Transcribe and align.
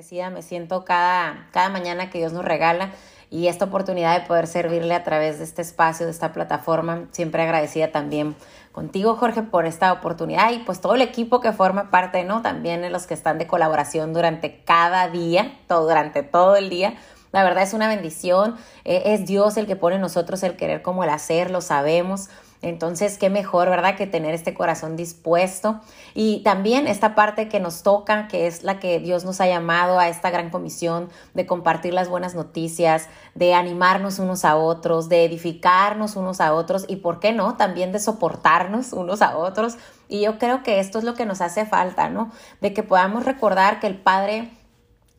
bendecida 0.00 0.30
me 0.30 0.40
siento 0.40 0.82
cada, 0.82 1.48
cada 1.52 1.68
mañana 1.68 2.08
que 2.08 2.16
Dios 2.16 2.32
nos 2.32 2.42
regala 2.42 2.92
y 3.28 3.48
esta 3.48 3.66
oportunidad 3.66 4.18
de 4.18 4.26
poder 4.26 4.46
servirle 4.46 4.94
a 4.94 5.04
través 5.04 5.36
de 5.36 5.44
este 5.44 5.60
espacio, 5.60 6.06
de 6.06 6.12
esta 6.12 6.32
plataforma. 6.32 7.04
Siempre 7.10 7.42
agradecida 7.42 7.92
también 7.92 8.34
contigo, 8.72 9.16
Jorge, 9.16 9.42
por 9.42 9.66
esta 9.66 9.92
oportunidad 9.92 10.52
y 10.52 10.60
pues 10.60 10.80
todo 10.80 10.94
el 10.94 11.02
equipo 11.02 11.40
que 11.40 11.52
forma 11.52 11.90
parte, 11.90 12.24
¿no? 12.24 12.40
También 12.40 12.90
los 12.90 13.06
que 13.06 13.12
están 13.12 13.36
de 13.36 13.46
colaboración 13.46 14.14
durante 14.14 14.62
cada 14.64 15.06
día, 15.08 15.52
todo, 15.68 15.82
durante 15.82 16.22
todo 16.22 16.56
el 16.56 16.70
día. 16.70 16.94
La 17.32 17.44
verdad 17.44 17.62
es 17.62 17.74
una 17.74 17.86
bendición. 17.86 18.56
Eh, 18.86 19.02
es 19.04 19.26
Dios 19.26 19.58
el 19.58 19.66
que 19.66 19.76
pone 19.76 19.96
en 19.96 20.00
nosotros 20.00 20.42
el 20.44 20.56
querer 20.56 20.80
como 20.80 21.04
el 21.04 21.10
hacer, 21.10 21.50
lo 21.50 21.60
sabemos. 21.60 22.30
Entonces, 22.62 23.16
qué 23.16 23.30
mejor, 23.30 23.70
¿verdad? 23.70 23.96
Que 23.96 24.06
tener 24.06 24.34
este 24.34 24.52
corazón 24.52 24.94
dispuesto. 24.94 25.80
Y 26.14 26.42
también 26.42 26.86
esta 26.86 27.14
parte 27.14 27.48
que 27.48 27.58
nos 27.58 27.82
toca, 27.82 28.28
que 28.28 28.46
es 28.46 28.62
la 28.62 28.78
que 28.78 28.98
Dios 28.98 29.24
nos 29.24 29.40
ha 29.40 29.46
llamado 29.46 29.98
a 29.98 30.08
esta 30.08 30.30
gran 30.30 30.50
comisión 30.50 31.08
de 31.32 31.46
compartir 31.46 31.94
las 31.94 32.08
buenas 32.08 32.34
noticias, 32.34 33.08
de 33.34 33.54
animarnos 33.54 34.18
unos 34.18 34.44
a 34.44 34.56
otros, 34.56 35.08
de 35.08 35.24
edificarnos 35.24 36.16
unos 36.16 36.40
a 36.42 36.52
otros 36.52 36.84
y, 36.86 36.96
¿por 36.96 37.18
qué 37.18 37.32
no? 37.32 37.56
También 37.56 37.92
de 37.92 38.00
soportarnos 38.00 38.92
unos 38.92 39.22
a 39.22 39.38
otros. 39.38 39.76
Y 40.08 40.20
yo 40.20 40.38
creo 40.38 40.62
que 40.62 40.80
esto 40.80 40.98
es 40.98 41.04
lo 41.04 41.14
que 41.14 41.24
nos 41.24 41.40
hace 41.40 41.64
falta, 41.64 42.10
¿no? 42.10 42.30
De 42.60 42.74
que 42.74 42.82
podamos 42.82 43.24
recordar 43.24 43.80
que 43.80 43.86
el 43.86 43.96
Padre 43.96 44.50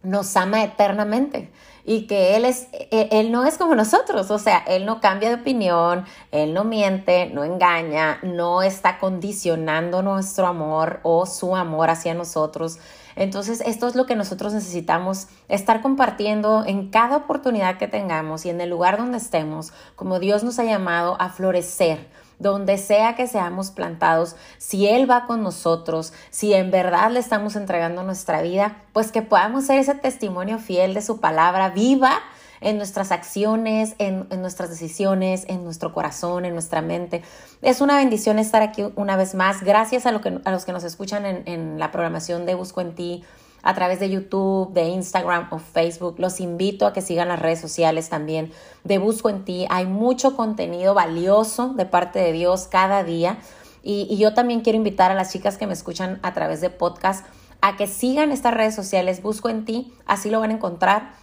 nos 0.04 0.36
ama 0.36 0.64
eternamente 0.64 1.52
y 1.84 2.08
que 2.08 2.36
él 2.36 2.46
es 2.46 2.68
e, 2.74 3.10
él 3.12 3.32
no 3.32 3.46
es 3.46 3.58
como 3.58 3.76
nosotros, 3.76 4.30
o 4.32 4.40
sea, 4.40 4.60
él 4.60 4.86
no 4.86 5.02
cambia 5.02 5.30
de 5.30 5.36
opinión, 5.36 6.06
él 6.32 6.54
no 6.54 6.64
miente, 6.64 7.30
no 7.34 7.44
engaña, 7.44 8.20
no 8.24 8.62
está 8.62 9.00
condicionando 9.00 10.02
nuestro 10.02 10.48
amor 10.48 11.00
o 11.04 11.26
su 11.26 11.56
amor 11.56 11.90
hacia 11.90 12.14
nosotros. 12.14 12.80
Entonces, 13.16 13.62
esto 13.66 13.88
es 13.88 13.96
lo 13.96 14.06
que 14.06 14.16
nosotros 14.16 14.54
necesitamos, 14.54 15.28
estar 15.50 15.82
compartiendo 15.82 16.64
en 16.66 16.90
cada 16.90 17.18
oportunidad 17.18 17.78
que 17.78 17.88
tengamos 17.88 18.46
y 18.46 18.50
en 18.50 18.62
el 18.62 18.70
lugar 18.70 18.98
donde 18.98 19.18
estemos, 19.18 19.74
como 19.96 20.20
Dios 20.20 20.44
nos 20.44 20.60
ha 20.60 20.64
llamado 20.64 21.18
a 21.20 21.30
florecer 21.30 22.08
donde 22.42 22.78
sea 22.78 23.16
que 23.16 23.28
seamos 23.28 23.72
plantados, 23.72 24.36
si 24.58 24.88
Él 24.88 25.10
va 25.10 25.26
con 25.28 25.44
nosotros, 25.44 26.12
si 26.32 26.54
en 26.54 26.72
verdad 26.72 27.12
le 27.12 27.20
estamos 27.20 27.56
entregando 27.56 28.04
nuestra 28.04 28.42
vida, 28.42 28.78
pues 28.94 29.12
que 29.12 29.22
podamos 29.22 29.66
ser 29.66 29.78
ese 29.78 29.94
testimonio 29.96 30.58
fiel 30.58 30.94
de 30.94 31.02
su 31.02 31.20
palabra 31.20 31.70
viva 31.70 32.20
en 32.60 32.78
nuestras 32.78 33.12
acciones, 33.12 33.96
en, 33.98 34.28
nuestras 34.40 34.70
decisiones, 34.70 35.46
en 35.48 35.64
nuestro 35.64 35.94
corazón, 35.94 36.46
en 36.46 36.54
nuestra 36.54 36.82
mente. 36.82 37.24
Es 37.62 37.82
una 37.82 37.98
bendición 37.98 38.38
estar 38.38 38.62
aquí 38.62 38.84
una 38.96 39.18
vez 39.18 39.34
más. 39.34 39.64
Gracias 39.64 40.06
a, 40.06 40.12
lo 40.12 40.22
que, 40.22 40.40
a 40.44 40.52
los 40.52 40.66
que 40.66 40.72
nos 40.72 40.84
escuchan 40.84 41.26
en, 41.26 41.44
en 41.46 41.80
la 41.80 41.92
programación 41.92 42.46
de 42.46 42.56
Busco 42.56 42.82
en 42.82 42.94
Ti 42.94 43.24
a 43.64 43.74
través 43.74 44.00
de 44.00 44.10
YouTube, 44.10 44.74
de 44.74 44.86
Instagram 44.90 45.48
o 45.52 45.60
Facebook. 45.60 46.16
Los 46.18 46.40
invito 46.40 46.86
a 46.86 46.94
que 46.94 47.02
sigan 47.02 47.28
las 47.28 47.40
redes 47.40 47.60
sociales 47.60 48.10
también 48.10 48.52
de 48.84 48.98
Busco 48.98 49.30
en 49.30 49.46
Ti. 49.46 49.66
Hay 49.70 49.86
mucho 49.86 50.36
contenido 50.36 50.94
valioso 50.94 51.74
de 51.74 51.86
parte 51.86 52.20
de 52.20 52.32
Dios 52.32 52.68
cada 52.68 53.04
día. 53.04 53.38
Y, 53.84 54.08
y, 54.10 54.18
yo 54.18 54.34
también 54.34 54.62
quiero 54.62 54.78
invitar 54.78 55.10
a 55.10 55.16
las 55.16 55.32
chicas 55.32 55.58
que 55.58 55.66
me 55.66 55.74
escuchan 55.74 56.20
a 56.22 56.34
través 56.34 56.62
de 56.62 56.70
podcast 56.70 57.26
a 57.62 57.78
que 57.78 57.88
sigan 57.88 58.32
estas 58.32 58.54
redes 58.54 58.76
sociales. 58.76 59.24
Busco 59.24 59.50
en 59.50 59.66
Ti, 59.66 59.94
así 60.06 60.30
lo 60.30 60.40
van 60.40 60.52
a 60.52 60.54
encontrar. 60.54 61.14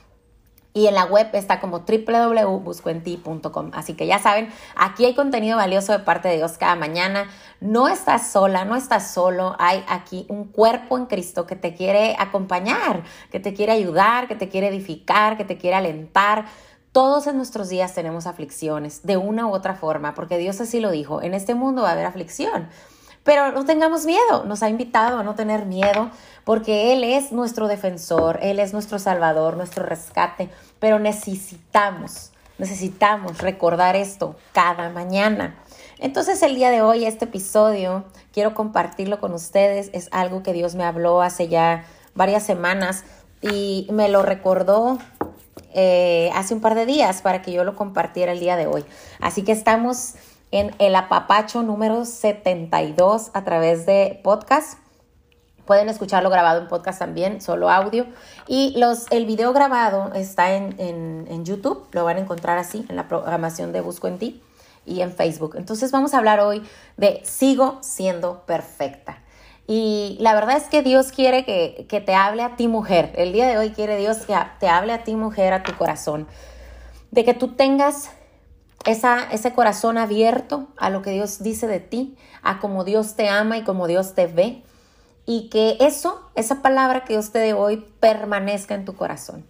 Y 0.78 0.86
en 0.86 0.94
la 0.94 1.06
web 1.06 1.28
está 1.32 1.58
como 1.58 1.80
www.buscoenti.com. 1.80 3.72
Así 3.74 3.94
que 3.94 4.06
ya 4.06 4.20
saben, 4.20 4.48
aquí 4.76 5.06
hay 5.06 5.16
contenido 5.16 5.56
valioso 5.56 5.90
de 5.90 5.98
parte 5.98 6.28
de 6.28 6.36
Dios 6.36 6.56
cada 6.56 6.76
mañana. 6.76 7.28
No 7.60 7.88
estás 7.88 8.30
sola, 8.30 8.64
no 8.64 8.76
estás 8.76 9.10
solo. 9.10 9.56
Hay 9.58 9.84
aquí 9.88 10.24
un 10.28 10.44
cuerpo 10.44 10.96
en 10.96 11.06
Cristo 11.06 11.48
que 11.48 11.56
te 11.56 11.74
quiere 11.74 12.14
acompañar, 12.16 13.02
que 13.32 13.40
te 13.40 13.54
quiere 13.54 13.72
ayudar, 13.72 14.28
que 14.28 14.36
te 14.36 14.48
quiere 14.48 14.68
edificar, 14.68 15.36
que 15.36 15.44
te 15.44 15.58
quiere 15.58 15.74
alentar. 15.74 16.44
Todos 16.92 17.26
en 17.26 17.38
nuestros 17.38 17.68
días 17.68 17.92
tenemos 17.92 18.28
aflicciones, 18.28 19.02
de 19.02 19.16
una 19.16 19.48
u 19.48 19.50
otra 19.50 19.74
forma, 19.74 20.14
porque 20.14 20.38
Dios 20.38 20.60
así 20.60 20.78
lo 20.78 20.92
dijo. 20.92 21.22
En 21.22 21.34
este 21.34 21.56
mundo 21.56 21.82
va 21.82 21.88
a 21.88 21.92
haber 21.94 22.06
aflicción. 22.06 22.68
Pero 23.28 23.52
no 23.52 23.66
tengamos 23.66 24.06
miedo, 24.06 24.44
nos 24.46 24.62
ha 24.62 24.70
invitado 24.70 25.18
a 25.18 25.22
no 25.22 25.34
tener 25.34 25.66
miedo 25.66 26.10
porque 26.44 26.94
Él 26.94 27.04
es 27.04 27.30
nuestro 27.30 27.68
defensor, 27.68 28.38
Él 28.40 28.58
es 28.58 28.72
nuestro 28.72 28.98
salvador, 28.98 29.58
nuestro 29.58 29.84
rescate, 29.84 30.48
pero 30.80 30.98
necesitamos, 30.98 32.32
necesitamos 32.58 33.38
recordar 33.38 33.96
esto 33.96 34.36
cada 34.52 34.90
mañana. 34.90 35.58
Entonces 35.98 36.42
el 36.42 36.54
día 36.54 36.70
de 36.70 36.82
hoy, 36.82 37.04
este 37.04 37.24
episodio, 37.24 38.04
quiero 38.32 38.54
compartirlo 38.54 39.18
con 39.20 39.32
ustedes, 39.32 39.90
es 39.92 40.08
algo 40.12 40.42
que 40.42 40.52
Dios 40.52 40.74
me 40.74 40.84
habló 40.84 41.22
hace 41.22 41.48
ya 41.48 41.84
varias 42.14 42.44
semanas 42.44 43.04
y 43.40 43.88
me 43.90 44.08
lo 44.08 44.22
recordó 44.22 44.98
eh, 45.74 46.30
hace 46.34 46.54
un 46.54 46.60
par 46.60 46.74
de 46.74 46.86
días 46.86 47.22
para 47.22 47.42
que 47.42 47.52
yo 47.52 47.64
lo 47.64 47.76
compartiera 47.76 48.32
el 48.32 48.40
día 48.40 48.56
de 48.56 48.66
hoy. 48.66 48.84
Así 49.20 49.42
que 49.42 49.52
estamos 49.52 50.14
en 50.50 50.74
el 50.78 50.94
apapacho 50.96 51.62
número 51.62 52.04
72 52.04 53.30
a 53.34 53.44
través 53.44 53.86
de 53.86 54.20
podcast. 54.22 54.78
Pueden 55.68 55.90
escucharlo 55.90 56.30
grabado 56.30 56.62
en 56.62 56.66
podcast 56.66 56.98
también, 56.98 57.42
solo 57.42 57.68
audio. 57.68 58.06
Y 58.46 58.72
los, 58.78 59.04
el 59.10 59.26
video 59.26 59.52
grabado 59.52 60.14
está 60.14 60.54
en, 60.54 60.74
en, 60.78 61.44
YouTube, 61.44 61.86
lo 61.92 62.06
van 62.06 62.16
a 62.16 62.20
encontrar 62.20 62.56
así 62.56 62.86
en 62.88 62.96
la 62.96 63.06
programación 63.06 63.70
de 63.70 63.82
Busco 63.82 64.08
en 64.08 64.16
Ti 64.16 64.42
y 64.86 65.02
en 65.02 65.12
Facebook. 65.12 65.56
Entonces 65.58 65.92
vamos 65.92 66.14
a 66.14 66.18
hablar 66.18 66.40
hoy 66.40 66.62
de 66.96 67.20
Sigo 67.22 67.80
siendo 67.82 68.46
perfecta. 68.46 69.18
Y 69.66 70.16
la 70.20 70.32
verdad 70.32 70.56
es 70.56 70.64
que 70.70 70.82
Dios 70.82 71.12
quiere 71.12 71.44
que, 71.44 71.84
que 71.86 72.00
te 72.00 72.14
hable 72.14 72.42
a 72.42 72.56
ti 72.56 72.66
mujer. 72.66 73.12
El 73.14 73.34
día 73.34 73.46
de 73.46 73.58
hoy 73.58 73.68
quiere 73.68 73.98
Dios 73.98 74.24
que 74.26 74.34
te 74.60 74.68
hable 74.70 74.94
a 74.94 75.04
ti 75.04 75.16
mujer, 75.16 75.52
a 75.52 75.64
tu 75.64 75.76
corazón. 75.76 76.26
De 77.10 77.26
que 77.26 77.34
tú 77.34 77.48
tengas 77.48 78.08
ese 78.86 79.52
corazón 79.52 79.98
abierto 79.98 80.68
a 80.78 80.88
lo 80.88 81.02
que 81.02 81.10
Dios 81.10 81.42
dice 81.42 81.66
de 81.66 81.80
ti, 81.80 82.16
a 82.42 82.58
cómo 82.58 82.84
Dios 82.84 83.16
te 83.16 83.28
ama 83.28 83.58
y 83.58 83.64
cómo 83.64 83.86
Dios 83.86 84.14
te 84.14 84.28
ve. 84.28 84.62
Y 85.30 85.50
que 85.50 85.76
eso, 85.80 86.22
esa 86.36 86.62
palabra 86.62 87.04
que 87.04 87.12
Dios 87.12 87.32
te 87.32 87.38
dé 87.38 87.52
hoy, 87.52 87.84
permanezca 88.00 88.74
en 88.74 88.86
tu 88.86 88.96
corazón. 88.96 89.44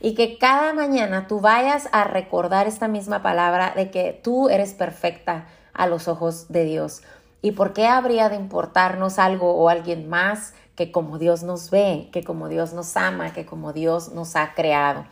Y 0.00 0.14
que 0.16 0.38
cada 0.38 0.72
mañana 0.72 1.28
tú 1.28 1.38
vayas 1.38 1.88
a 1.92 2.02
recordar 2.02 2.66
esta 2.66 2.88
misma 2.88 3.22
palabra 3.22 3.72
de 3.76 3.92
que 3.92 4.18
tú 4.24 4.48
eres 4.48 4.74
perfecta 4.74 5.46
a 5.72 5.86
los 5.86 6.08
ojos 6.08 6.48
de 6.48 6.64
Dios. 6.64 7.02
¿Y 7.42 7.52
por 7.52 7.74
qué 7.74 7.86
habría 7.86 8.28
de 8.28 8.34
importarnos 8.34 9.20
algo 9.20 9.52
o 9.54 9.68
alguien 9.68 10.08
más 10.08 10.52
que 10.74 10.90
como 10.90 11.16
Dios 11.16 11.44
nos 11.44 11.70
ve, 11.70 12.08
que 12.10 12.24
como 12.24 12.48
Dios 12.48 12.72
nos 12.72 12.96
ama, 12.96 13.32
que 13.32 13.46
como 13.46 13.72
Dios 13.72 14.10
nos 14.10 14.34
ha 14.34 14.54
creado? 14.54 15.06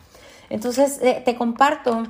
Entonces, 0.51 0.99
eh, 1.01 1.23
te 1.25 1.37
comparto 1.37 2.09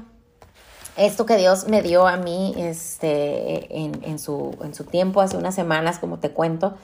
esto 0.96 1.26
que 1.26 1.36
Dios 1.36 1.68
me 1.68 1.82
dio 1.82 2.06
a 2.06 2.16
mí 2.16 2.54
este, 2.56 3.76
en, 3.76 4.18
su, 4.18 4.56
en 4.62 4.74
su 4.74 4.84
tiempo, 4.84 5.20
hace 5.20 5.36
unas 5.36 5.54
semanas, 5.54 5.98
como 5.98 6.20
te 6.20 6.30
cuento. 6.30 6.74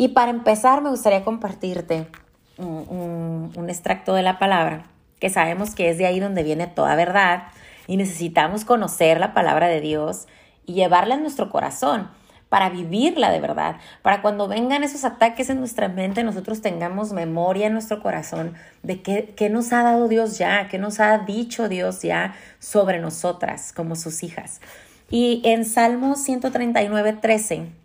Y 0.00 0.08
para 0.08 0.30
empezar, 0.30 0.80
me 0.80 0.88
gustaría 0.88 1.24
compartirte 1.24 2.06
un, 2.56 3.52
un, 3.54 3.68
extracto 3.68 4.14
de 4.14 4.22
la 4.22 4.38
palabra, 4.38 4.84
que 5.18 5.28
sabemos 5.28 5.74
que 5.74 5.90
es 5.90 5.98
de 5.98 6.06
ahí 6.06 6.20
donde 6.20 6.42
viene 6.42 6.66
toda 6.68 6.96
verdad, 6.96 7.48
y 7.86 7.98
necesitamos 7.98 8.64
conocer 8.64 9.20
la 9.20 9.34
palabra 9.34 9.68
de 9.68 9.82
Dios 9.82 10.26
y 10.64 10.72
llevarla 10.72 11.16
en 11.16 11.20
nuestro 11.20 11.50
corazón 11.50 12.08
para 12.48 12.70
vivirla 12.70 13.30
de 13.30 13.40
verdad, 13.40 13.76
para 14.00 14.22
cuando 14.22 14.48
vengan 14.48 14.84
esos 14.84 15.04
ataques 15.04 15.50
en 15.50 15.58
nuestra 15.58 15.88
mente, 15.88 16.24
nosotros 16.24 16.62
tengamos 16.62 17.12
memoria 17.12 17.66
en 17.66 17.74
nuestro 17.74 18.02
corazón 18.02 18.54
de 18.82 19.02
qué, 19.02 19.50
nos 19.50 19.70
ha 19.74 19.82
dado 19.82 20.08
Dios 20.08 20.38
ya, 20.38 20.68
qué 20.68 20.78
nos 20.78 20.98
ha 21.00 21.18
dicho 21.18 21.68
Dios 21.68 22.00
ya 22.00 22.34
sobre 22.58 23.00
nosotras 23.00 23.74
como 23.74 23.96
sus 23.96 24.22
hijas. 24.22 24.62
Y 25.10 25.42
en 25.44 25.66
Salmos 25.66 26.22
139, 26.24 27.18
13, 27.20 27.80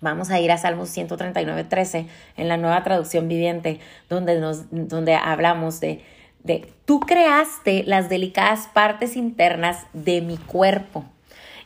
Vamos 0.00 0.30
a 0.30 0.40
ir 0.40 0.50
a 0.50 0.58
Salmos 0.58 0.88
139, 0.88 1.64
13 1.64 2.06
en 2.36 2.48
la 2.48 2.56
nueva 2.56 2.82
traducción 2.82 3.28
viviente, 3.28 3.80
donde, 4.08 4.40
nos, 4.40 4.64
donde 4.70 5.14
hablamos 5.14 5.80
de, 5.80 6.02
de, 6.42 6.72
tú 6.86 7.00
creaste 7.00 7.84
las 7.84 8.08
delicadas 8.08 8.68
partes 8.72 9.16
internas 9.16 9.86
de 9.92 10.22
mi 10.22 10.38
cuerpo 10.38 11.04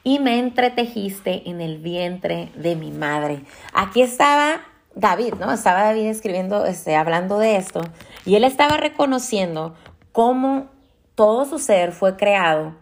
y 0.02 0.18
me 0.18 0.38
entretejiste 0.38 1.48
en 1.48 1.60
el 1.60 1.78
vientre 1.78 2.50
de 2.56 2.76
mi 2.76 2.90
madre. 2.90 3.40
Aquí 3.72 4.02
estaba 4.02 4.60
David, 4.94 5.34
¿no? 5.40 5.52
Estaba 5.52 5.84
David 5.84 6.06
escribiendo, 6.06 6.66
este, 6.66 6.96
hablando 6.96 7.38
de 7.38 7.56
esto, 7.56 7.82
y 8.26 8.34
él 8.36 8.44
estaba 8.44 8.76
reconociendo 8.76 9.74
cómo 10.12 10.66
todo 11.14 11.44
su 11.44 11.58
ser 11.58 11.92
fue 11.92 12.16
creado 12.16 12.74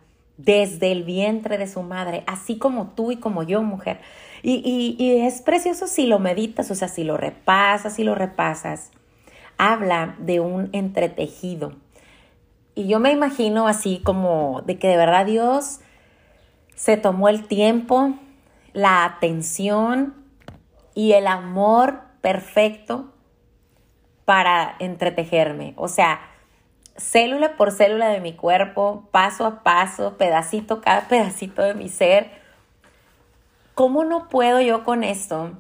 desde 0.45 0.93
el 0.93 1.05
vientre 1.05 1.59
de 1.59 1.67
su 1.67 1.83
madre, 1.83 2.25
así 2.27 2.59
como 2.59 2.89
tú 2.89 3.13
y 3.13 3.17
como 3.17 3.43
yo, 3.43 3.63
mujer. 3.63 4.01
Y, 4.43 4.97
y, 4.99 5.21
es 5.21 5.41
precioso 5.41 5.87
si 5.87 6.07
lo 6.07 6.19
meditas, 6.19 6.71
o 6.71 6.75
sea, 6.75 6.89
si 6.89 7.05
lo 7.05 7.17
repasas, 7.17 7.95
si 7.95 8.05
lo 8.05 8.15
repasas. 8.15 8.91
Habla 9.57 10.17
de 10.19 10.41
un 10.41 10.69
entretejido. 10.73 11.73
Y 12.75 12.89
yo 12.89 12.99
me 12.99 13.13
imagino 13.13 13.69
así 13.69 14.01
como 14.03 14.63
de 14.67 14.79
que 14.79 14.89
de 14.89 14.97
verdad 14.97 15.27
Dios 15.27 15.81
se 16.75 16.97
tomó 16.97 17.29
el 17.29 17.47
tiempo, 17.47 18.15
la 18.73 19.05
atención 19.05 20.15
y 20.95 21.13
el 21.13 21.27
amor 21.27 22.01
perfecto 22.21 23.13
para 24.25 24.75
entretejerme. 24.79 25.75
O 25.77 25.89
sea, 25.89 26.21
célula 26.97 27.57
por 27.57 27.73
célula 27.73 28.09
de 28.09 28.21
mi 28.21 28.35
cuerpo, 28.35 29.09
paso 29.11 29.47
a 29.47 29.63
paso, 29.63 30.17
pedacito 30.17 30.81
cada 30.81 31.09
pedacito 31.09 31.63
de 31.63 31.75
mi 31.75 31.89
ser. 31.89 32.31
¿Cómo 33.75 34.05
no 34.05 34.29
puedo 34.29 34.61
yo 34.61 34.85
con 34.85 35.05
esto 35.05 35.53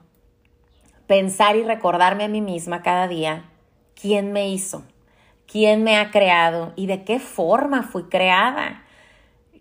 pensar 1.06 1.56
y 1.56 1.64
recordarme 1.64 2.24
a 2.24 2.28
mí 2.28 2.40
misma 2.40 2.82
cada 2.82 3.08
día 3.08 3.44
quién 4.00 4.32
me 4.32 4.48
hizo, 4.48 4.84
quién 5.46 5.82
me 5.82 5.96
ha 5.96 6.10
creado 6.10 6.72
y 6.76 6.86
de 6.86 7.04
qué 7.04 7.18
forma 7.18 7.82
fui 7.82 8.04
creada? 8.04 8.84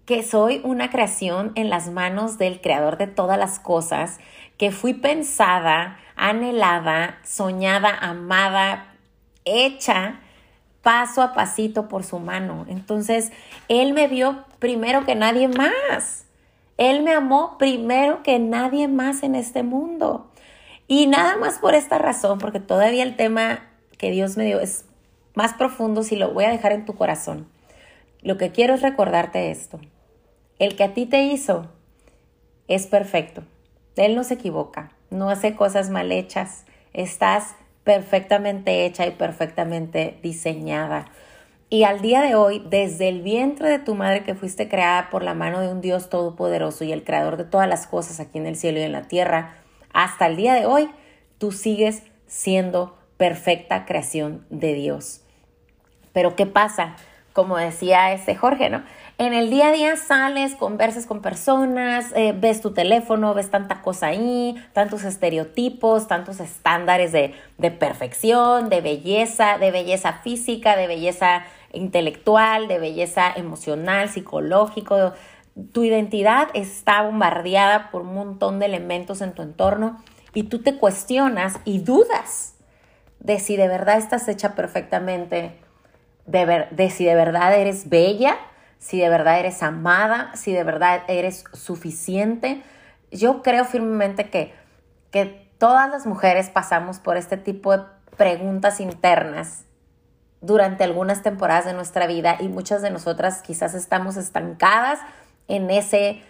Que 0.05 0.23
soy 0.23 0.61
una 0.63 0.89
creación 0.89 1.51
en 1.55 1.69
las 1.69 1.89
manos 1.89 2.37
del 2.37 2.59
creador 2.59 2.97
de 2.97 3.07
todas 3.07 3.37
las 3.37 3.59
cosas, 3.59 4.19
que 4.57 4.71
fui 4.71 4.93
pensada, 4.93 5.97
anhelada, 6.15 7.19
soñada, 7.23 7.97
amada, 7.97 8.95
hecha 9.45 10.20
paso 10.81 11.21
a 11.21 11.33
pasito 11.33 11.87
por 11.87 12.03
su 12.03 12.19
mano. 12.19 12.65
Entonces, 12.67 13.31
Él 13.67 13.93
me 13.93 14.07
vio 14.07 14.45
primero 14.59 15.05
que 15.05 15.15
nadie 15.15 15.47
más. 15.47 16.25
Él 16.77 17.03
me 17.03 17.13
amó 17.13 17.57
primero 17.57 18.23
que 18.23 18.39
nadie 18.39 18.87
más 18.87 19.23
en 19.23 19.35
este 19.35 19.63
mundo. 19.63 20.31
Y 20.87 21.07
nada 21.07 21.37
más 21.37 21.59
por 21.59 21.75
esta 21.75 21.97
razón, 21.97 22.39
porque 22.39 22.59
todavía 22.59 23.03
el 23.03 23.15
tema 23.15 23.69
que 23.97 24.11
Dios 24.11 24.35
me 24.35 24.45
dio 24.45 24.59
es 24.59 24.85
más 25.35 25.53
profundo 25.53 26.03
si 26.03 26.15
lo 26.15 26.33
voy 26.33 26.45
a 26.45 26.51
dejar 26.51 26.71
en 26.71 26.85
tu 26.85 26.95
corazón. 26.95 27.47
Lo 28.21 28.37
que 28.37 28.51
quiero 28.51 28.73
es 28.73 28.81
recordarte 28.81 29.51
esto. 29.51 29.79
El 30.59 30.75
que 30.75 30.83
a 30.83 30.93
ti 30.93 31.05
te 31.05 31.23
hizo 31.23 31.67
es 32.67 32.87
perfecto. 32.87 33.43
Él 33.95 34.15
no 34.15 34.23
se 34.23 34.35
equivoca, 34.35 34.91
no 35.09 35.29
hace 35.29 35.55
cosas 35.55 35.89
mal 35.89 36.11
hechas. 36.11 36.65
Estás 36.93 37.55
perfectamente 37.83 38.85
hecha 38.85 39.07
y 39.07 39.11
perfectamente 39.11 40.19
diseñada. 40.21 41.11
Y 41.69 41.83
al 41.83 42.01
día 42.01 42.21
de 42.21 42.35
hoy, 42.35 42.61
desde 42.69 43.07
el 43.07 43.21
vientre 43.21 43.69
de 43.69 43.79
tu 43.79 43.95
madre 43.95 44.23
que 44.23 44.35
fuiste 44.35 44.67
creada 44.67 45.09
por 45.09 45.23
la 45.23 45.33
mano 45.33 45.61
de 45.61 45.69
un 45.69 45.79
Dios 45.79 46.09
todopoderoso 46.09 46.83
y 46.83 46.91
el 46.91 47.03
creador 47.03 47.37
de 47.37 47.45
todas 47.45 47.69
las 47.69 47.87
cosas 47.87 48.19
aquí 48.19 48.37
en 48.37 48.45
el 48.45 48.57
cielo 48.57 48.79
y 48.79 48.83
en 48.83 48.91
la 48.91 49.03
tierra, 49.03 49.53
hasta 49.93 50.27
el 50.27 50.35
día 50.35 50.53
de 50.53 50.65
hoy, 50.65 50.89
tú 51.37 51.51
sigues 51.51 52.03
siendo 52.27 52.97
perfecta 53.17 53.85
creación 53.85 54.45
de 54.49 54.73
Dios. 54.73 55.21
Pero 56.11 56.35
¿qué 56.35 56.45
pasa? 56.45 56.95
Como 57.33 57.57
decía 57.57 58.11
ese 58.11 58.35
Jorge, 58.35 58.69
¿no? 58.69 58.83
En 59.17 59.33
el 59.33 59.49
día 59.49 59.67
a 59.67 59.71
día 59.71 59.95
sales, 59.97 60.55
conversas 60.55 61.05
con 61.05 61.21
personas, 61.21 62.11
eh, 62.15 62.33
ves 62.35 62.59
tu 62.59 62.73
teléfono, 62.73 63.33
ves 63.33 63.51
tanta 63.51 63.81
cosa 63.81 64.07
ahí, 64.07 64.55
tantos 64.73 65.03
estereotipos, 65.03 66.07
tantos 66.07 66.39
estándares 66.39 67.11
de, 67.11 67.35
de 67.57 67.71
perfección, 67.71 68.69
de 68.69 68.81
belleza, 68.81 69.57
de 69.59 69.71
belleza 69.71 70.13
física, 70.23 70.75
de 70.75 70.87
belleza 70.87 71.43
intelectual, 71.71 72.67
de 72.67 72.79
belleza 72.79 73.31
emocional, 73.35 74.09
psicológico. 74.09 75.13
Tu 75.71 75.83
identidad 75.83 76.47
está 76.53 77.03
bombardeada 77.03 77.91
por 77.91 78.01
un 78.01 78.15
montón 78.15 78.59
de 78.59 78.65
elementos 78.65 79.21
en 79.21 79.33
tu 79.33 79.41
entorno 79.41 80.01
y 80.33 80.43
tú 80.43 80.63
te 80.63 80.77
cuestionas 80.77 81.59
y 81.63 81.79
dudas 81.79 82.55
de 83.19 83.39
si 83.39 83.55
de 83.55 83.67
verdad 83.67 83.97
estás 83.97 84.27
hecha 84.27 84.55
perfectamente, 84.55 85.59
de, 86.31 86.89
si 86.89 87.05
de 87.05 87.15
verdad 87.15 87.53
eres 87.55 87.89
bella 87.89 88.37
si 88.81 88.99
de 88.99 89.09
verdad 89.09 89.39
eres 89.39 89.61
amada, 89.61 90.31
si 90.35 90.51
de 90.51 90.63
verdad 90.63 91.03
eres 91.07 91.43
suficiente. 91.53 92.63
Yo 93.11 93.43
creo 93.43 93.63
firmemente 93.63 94.31
que, 94.31 94.53
que 95.11 95.47
todas 95.59 95.89
las 95.91 96.07
mujeres 96.07 96.49
pasamos 96.49 96.97
por 96.97 97.15
este 97.15 97.37
tipo 97.37 97.77
de 97.77 97.83
preguntas 98.17 98.79
internas 98.79 99.65
durante 100.41 100.83
algunas 100.83 101.21
temporadas 101.21 101.65
de 101.65 101.73
nuestra 101.73 102.07
vida 102.07 102.37
y 102.39 102.47
muchas 102.47 102.81
de 102.81 102.89
nosotras 102.89 103.43
quizás 103.43 103.75
estamos 103.75 104.17
estancadas 104.17 104.99
en 105.47 105.69
ese, 105.69 106.23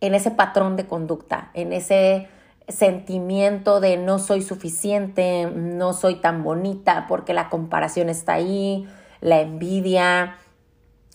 en 0.00 0.16
ese 0.16 0.32
patrón 0.32 0.74
de 0.74 0.86
conducta, 0.88 1.50
en 1.54 1.72
ese 1.72 2.26
sentimiento 2.66 3.78
de 3.78 3.98
no 3.98 4.18
soy 4.18 4.42
suficiente, 4.42 5.46
no 5.46 5.92
soy 5.92 6.16
tan 6.16 6.42
bonita 6.42 7.06
porque 7.06 7.34
la 7.34 7.50
comparación 7.50 8.08
está 8.08 8.32
ahí, 8.32 8.88
la 9.24 9.40
envidia, 9.40 10.36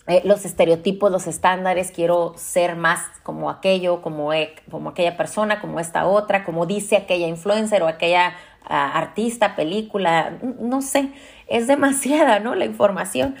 eh, 0.08 0.20
los 0.24 0.44
estereotipos, 0.44 1.12
los 1.12 1.28
estándares, 1.28 1.92
quiero 1.92 2.34
ser 2.36 2.74
más 2.74 3.00
como 3.22 3.48
aquello, 3.48 4.02
como, 4.02 4.32
e, 4.32 4.56
como 4.68 4.90
aquella 4.90 5.16
persona, 5.16 5.60
como 5.60 5.78
esta 5.78 6.06
otra, 6.06 6.44
como 6.44 6.66
dice 6.66 6.96
aquella 6.96 7.28
influencer 7.28 7.84
o 7.84 7.86
aquella 7.86 8.34
ah, 8.64 8.98
artista, 8.98 9.54
película, 9.54 10.38
no 10.58 10.82
sé, 10.82 11.12
es 11.46 11.68
demasiada, 11.68 12.40
¿no? 12.40 12.56
La 12.56 12.64
información. 12.64 13.36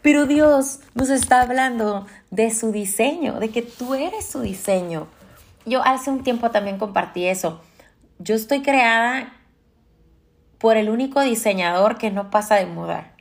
Pero 0.00 0.24
Dios 0.24 0.80
nos 0.94 1.10
está 1.10 1.42
hablando 1.42 2.06
de 2.30 2.50
su 2.50 2.72
diseño, 2.72 3.38
de 3.40 3.50
que 3.50 3.60
tú 3.60 3.94
eres 3.94 4.24
su 4.24 4.40
diseño. 4.40 5.06
Yo 5.66 5.82
hace 5.84 6.10
un 6.10 6.22
tiempo 6.22 6.50
también 6.50 6.78
compartí 6.78 7.26
eso. 7.26 7.60
Yo 8.18 8.34
estoy 8.34 8.62
creada 8.62 9.34
por 10.56 10.78
el 10.78 10.88
único 10.88 11.20
diseñador 11.20 11.98
que 11.98 12.10
no 12.10 12.30
pasa 12.30 12.54
de 12.54 12.64
moda 12.64 13.12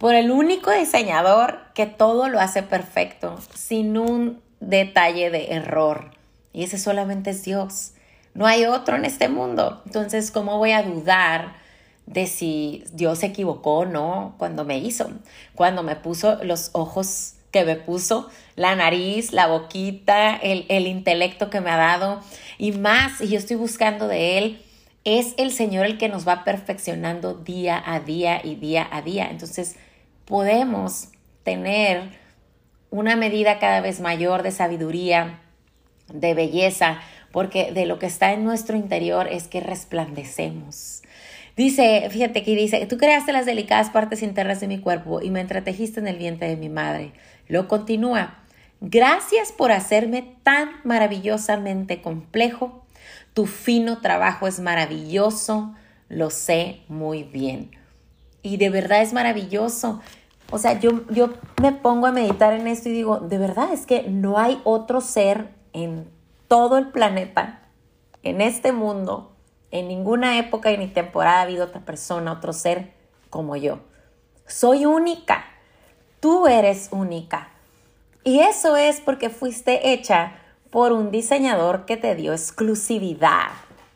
por 0.00 0.14
el 0.14 0.30
único 0.30 0.70
diseñador 0.70 1.60
que 1.74 1.84
todo 1.84 2.30
lo 2.30 2.40
hace 2.40 2.62
perfecto, 2.62 3.38
sin 3.54 3.98
un 3.98 4.40
detalle 4.58 5.28
de 5.28 5.48
error. 5.48 6.12
Y 6.54 6.64
ese 6.64 6.78
solamente 6.78 7.28
es 7.28 7.42
Dios. 7.42 7.92
No 8.32 8.46
hay 8.46 8.64
otro 8.64 8.96
en 8.96 9.04
este 9.04 9.28
mundo. 9.28 9.82
Entonces, 9.84 10.30
¿cómo 10.30 10.56
voy 10.56 10.72
a 10.72 10.82
dudar 10.82 11.52
de 12.06 12.26
si 12.26 12.82
Dios 12.94 13.18
se 13.18 13.26
equivocó 13.26 13.80
o 13.80 13.84
no 13.84 14.36
cuando 14.38 14.64
me 14.64 14.78
hizo? 14.78 15.10
Cuando 15.54 15.82
me 15.82 15.96
puso 15.96 16.42
los 16.44 16.70
ojos 16.72 17.34
que 17.50 17.66
me 17.66 17.76
puso, 17.76 18.30
la 18.56 18.74
nariz, 18.76 19.34
la 19.34 19.48
boquita, 19.48 20.34
el, 20.34 20.64
el 20.70 20.86
intelecto 20.86 21.50
que 21.50 21.60
me 21.60 21.68
ha 21.68 21.76
dado 21.76 22.22
y 22.56 22.72
más, 22.72 23.20
y 23.20 23.28
yo 23.28 23.36
estoy 23.38 23.56
buscando 23.56 24.08
de 24.08 24.38
Él 24.38 24.62
es 25.04 25.34
el 25.36 25.52
Señor 25.52 25.84
el 25.84 25.98
que 25.98 26.08
nos 26.08 26.26
va 26.26 26.44
perfeccionando 26.44 27.34
día 27.34 27.82
a 27.84 28.00
día 28.00 28.40
y 28.42 28.54
día 28.54 28.88
a 28.90 29.02
día. 29.02 29.28
Entonces, 29.30 29.76
podemos 30.30 31.08
tener 31.42 32.02
una 32.90 33.16
medida 33.16 33.58
cada 33.58 33.80
vez 33.80 34.00
mayor 34.00 34.44
de 34.44 34.52
sabiduría, 34.52 35.40
de 36.06 36.34
belleza, 36.34 37.00
porque 37.32 37.72
de 37.72 37.84
lo 37.84 37.98
que 37.98 38.06
está 38.06 38.32
en 38.32 38.44
nuestro 38.44 38.76
interior 38.76 39.26
es 39.26 39.48
que 39.48 39.58
resplandecemos. 39.58 41.02
Dice, 41.56 42.06
fíjate 42.10 42.44
que 42.44 42.54
dice, 42.54 42.86
tú 42.86 42.96
creaste 42.96 43.32
las 43.32 43.44
delicadas 43.44 43.90
partes 43.90 44.22
internas 44.22 44.60
de 44.60 44.68
mi 44.68 44.78
cuerpo 44.78 45.20
y 45.20 45.30
me 45.30 45.40
entretejiste 45.40 45.98
en 45.98 46.06
el 46.06 46.16
vientre 46.16 46.48
de 46.48 46.56
mi 46.56 46.68
madre. 46.68 47.12
Lo 47.48 47.66
continúa. 47.66 48.38
Gracias 48.80 49.50
por 49.50 49.72
hacerme 49.72 50.36
tan 50.44 50.70
maravillosamente 50.84 52.02
complejo. 52.02 52.86
Tu 53.34 53.46
fino 53.46 54.00
trabajo 54.00 54.46
es 54.46 54.60
maravilloso, 54.60 55.74
lo 56.08 56.30
sé 56.30 56.82
muy 56.86 57.24
bien. 57.24 57.72
Y 58.42 58.58
de 58.58 58.70
verdad 58.70 59.02
es 59.02 59.12
maravilloso. 59.12 60.00
O 60.50 60.58
sea, 60.58 60.78
yo, 60.78 61.06
yo 61.10 61.30
me 61.60 61.72
pongo 61.72 62.06
a 62.06 62.12
meditar 62.12 62.52
en 62.52 62.66
esto 62.66 62.88
y 62.88 62.92
digo, 62.92 63.18
de 63.18 63.38
verdad 63.38 63.72
es 63.72 63.86
que 63.86 64.02
no 64.08 64.38
hay 64.38 64.60
otro 64.64 65.00
ser 65.00 65.54
en 65.72 66.10
todo 66.48 66.76
el 66.78 66.88
planeta, 66.88 67.68
en 68.22 68.40
este 68.40 68.72
mundo, 68.72 69.32
en 69.70 69.88
ninguna 69.88 70.38
época 70.38 70.72
y 70.72 70.78
ni 70.78 70.88
temporada 70.88 71.38
ha 71.38 71.42
habido 71.42 71.66
otra 71.66 71.80
persona, 71.82 72.32
otro 72.32 72.52
ser 72.52 72.92
como 73.30 73.56
yo. 73.56 73.78
Soy 74.46 74.84
única. 74.84 75.44
Tú 76.18 76.48
eres 76.48 76.88
única. 76.90 77.50
Y 78.24 78.40
eso 78.40 78.76
es 78.76 79.00
porque 79.00 79.30
fuiste 79.30 79.92
hecha 79.92 80.32
por 80.70 80.92
un 80.92 81.10
diseñador 81.10 81.86
que 81.86 81.96
te 81.96 82.14
dio 82.14 82.32
exclusividad. 82.32 83.50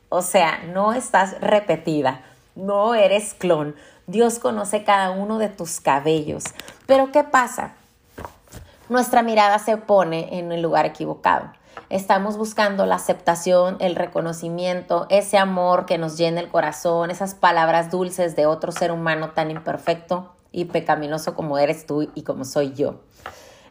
O 0.08 0.23
sea, 0.23 0.62
no 0.73 0.92
estás 0.92 1.40
repetida, 1.40 2.23
no 2.54 2.94
eres 2.94 3.34
clon, 3.34 3.75
Dios 4.06 4.38
conoce 4.38 4.84
cada 4.84 5.11
uno 5.11 5.38
de 5.38 5.49
tus 5.49 5.80
cabellos. 5.80 6.44
Pero 6.87 7.11
¿qué 7.11 7.25
pasa? 7.25 7.75
Nuestra 8.88 9.23
mirada 9.23 9.58
se 9.58 9.78
pone 9.78 10.38
en 10.38 10.52
el 10.52 10.61
lugar 10.61 10.84
equivocado. 10.84 11.50
Estamos 11.88 12.37
buscando 12.37 12.87
la 12.87 12.96
aceptación, 12.96 13.76
el 13.80 13.96
reconocimiento, 13.96 15.06
ese 15.08 15.38
amor 15.38 15.87
que 15.87 15.96
nos 15.96 16.18
llena 16.18 16.40
el 16.40 16.49
corazón, 16.49 17.11
esas 17.11 17.34
palabras 17.34 17.90
dulces 17.90 18.37
de 18.37 18.46
otro 18.46 18.73
ser 18.73 18.92
humano 18.92 19.30
tan 19.30 19.50
imperfecto 19.50 20.34
y 20.52 20.66
pecaminoso 20.66 21.34
como 21.34 21.58
eres 21.58 21.87
tú 21.87 22.11
y 22.14 22.23
como 22.23 22.44
soy 22.44 22.75
yo. 22.75 23.00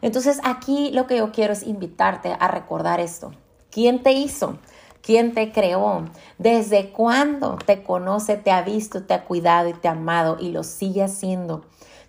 Entonces 0.02 0.40
aquí 0.42 0.90
lo 0.92 1.06
que 1.06 1.18
yo 1.18 1.32
quiero 1.32 1.52
es 1.52 1.62
invitarte 1.62 2.36
a 2.38 2.48
recordar 2.48 3.00
esto. 3.00 3.32
¿Quién 3.70 4.02
te 4.02 4.12
hizo? 4.12 4.58
¿Quién 5.04 5.34
te 5.34 5.52
creó? 5.52 6.06
¿Desde 6.38 6.90
cuándo 6.90 7.58
te 7.66 7.82
conoce, 7.82 8.38
te 8.38 8.50
ha 8.50 8.62
visto, 8.62 9.02
te 9.02 9.12
ha 9.12 9.24
cuidado 9.24 9.68
y 9.68 9.74
te 9.74 9.86
ha 9.86 9.90
amado 9.90 10.38
y 10.40 10.50
lo 10.50 10.64
sigue 10.64 11.02
haciendo? 11.02 11.60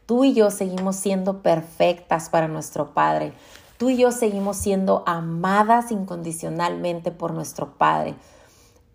Tú 0.06 0.24
y 0.24 0.34
yo 0.34 0.50
seguimos 0.50 0.96
siendo 0.96 1.42
perfectas 1.42 2.30
para 2.30 2.48
nuestro 2.48 2.94
Padre. 2.94 3.34
Tú 3.78 3.90
y 3.90 3.98
yo 3.98 4.14
seguimos 4.14 4.56
siendo 4.56 5.04
amadas 5.08 5.92
incondicionalmente 5.92 7.12
por 7.12 7.34
nuestro 7.34 7.74
Padre. 7.78 8.16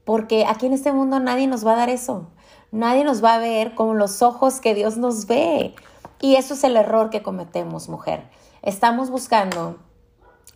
Porque 0.06 0.46
aquí 0.46 0.64
en 0.64 0.72
este 0.72 0.92
mundo 0.92 1.20
nadie 1.20 1.46
nos 1.46 1.66
va 1.66 1.74
a 1.74 1.76
dar 1.76 1.90
eso. 1.90 2.26
Nadie 2.72 3.04
nos 3.04 3.22
va 3.22 3.34
a 3.34 3.38
ver 3.38 3.74
con 3.74 3.98
los 3.98 4.22
ojos 4.22 4.60
que 4.60 4.74
Dios 4.74 4.96
nos 4.96 5.26
ve. 5.26 5.74
Y 6.22 6.36
eso 6.36 6.54
es 6.54 6.64
el 6.64 6.76
error 6.76 7.10
que 7.10 7.22
cometemos, 7.22 7.90
mujer. 7.90 8.22
Estamos 8.62 9.10
buscando 9.10 9.76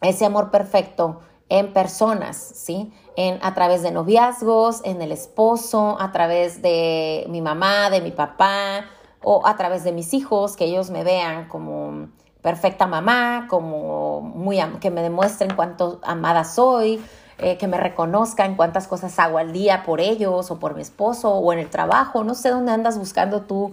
ese 0.00 0.24
amor 0.24 0.50
perfecto 0.50 1.20
en 1.48 1.72
personas, 1.72 2.36
¿sí? 2.36 2.92
En, 3.16 3.38
a 3.42 3.54
través 3.54 3.82
de 3.82 3.90
noviazgos, 3.90 4.80
en 4.84 5.02
el 5.02 5.12
esposo, 5.12 5.96
a 6.00 6.10
través 6.12 6.62
de 6.62 7.26
mi 7.28 7.40
mamá, 7.40 7.90
de 7.90 8.00
mi 8.00 8.10
papá, 8.10 8.86
o 9.22 9.46
a 9.46 9.56
través 9.56 9.84
de 9.84 9.92
mis 9.92 10.14
hijos, 10.14 10.56
que 10.56 10.64
ellos 10.64 10.90
me 10.90 11.04
vean 11.04 11.48
como 11.48 12.08
perfecta 12.42 12.86
mamá, 12.86 13.46
como 13.48 14.20
muy 14.20 14.58
que 14.80 14.90
me 14.90 15.02
demuestren 15.02 15.54
cuánto 15.54 16.00
amada 16.02 16.44
soy, 16.44 17.02
eh, 17.38 17.56
que 17.56 17.66
me 17.66 17.78
reconozcan 17.78 18.54
cuántas 18.54 18.86
cosas 18.86 19.18
hago 19.18 19.38
al 19.38 19.52
día 19.52 19.82
por 19.82 20.00
ellos 20.00 20.50
o 20.50 20.58
por 20.58 20.74
mi 20.74 20.82
esposo 20.82 21.32
o 21.34 21.52
en 21.52 21.58
el 21.58 21.70
trabajo. 21.70 22.22
No 22.22 22.34
sé 22.34 22.50
dónde 22.50 22.72
andas 22.72 22.98
buscando 22.98 23.42
tú 23.42 23.72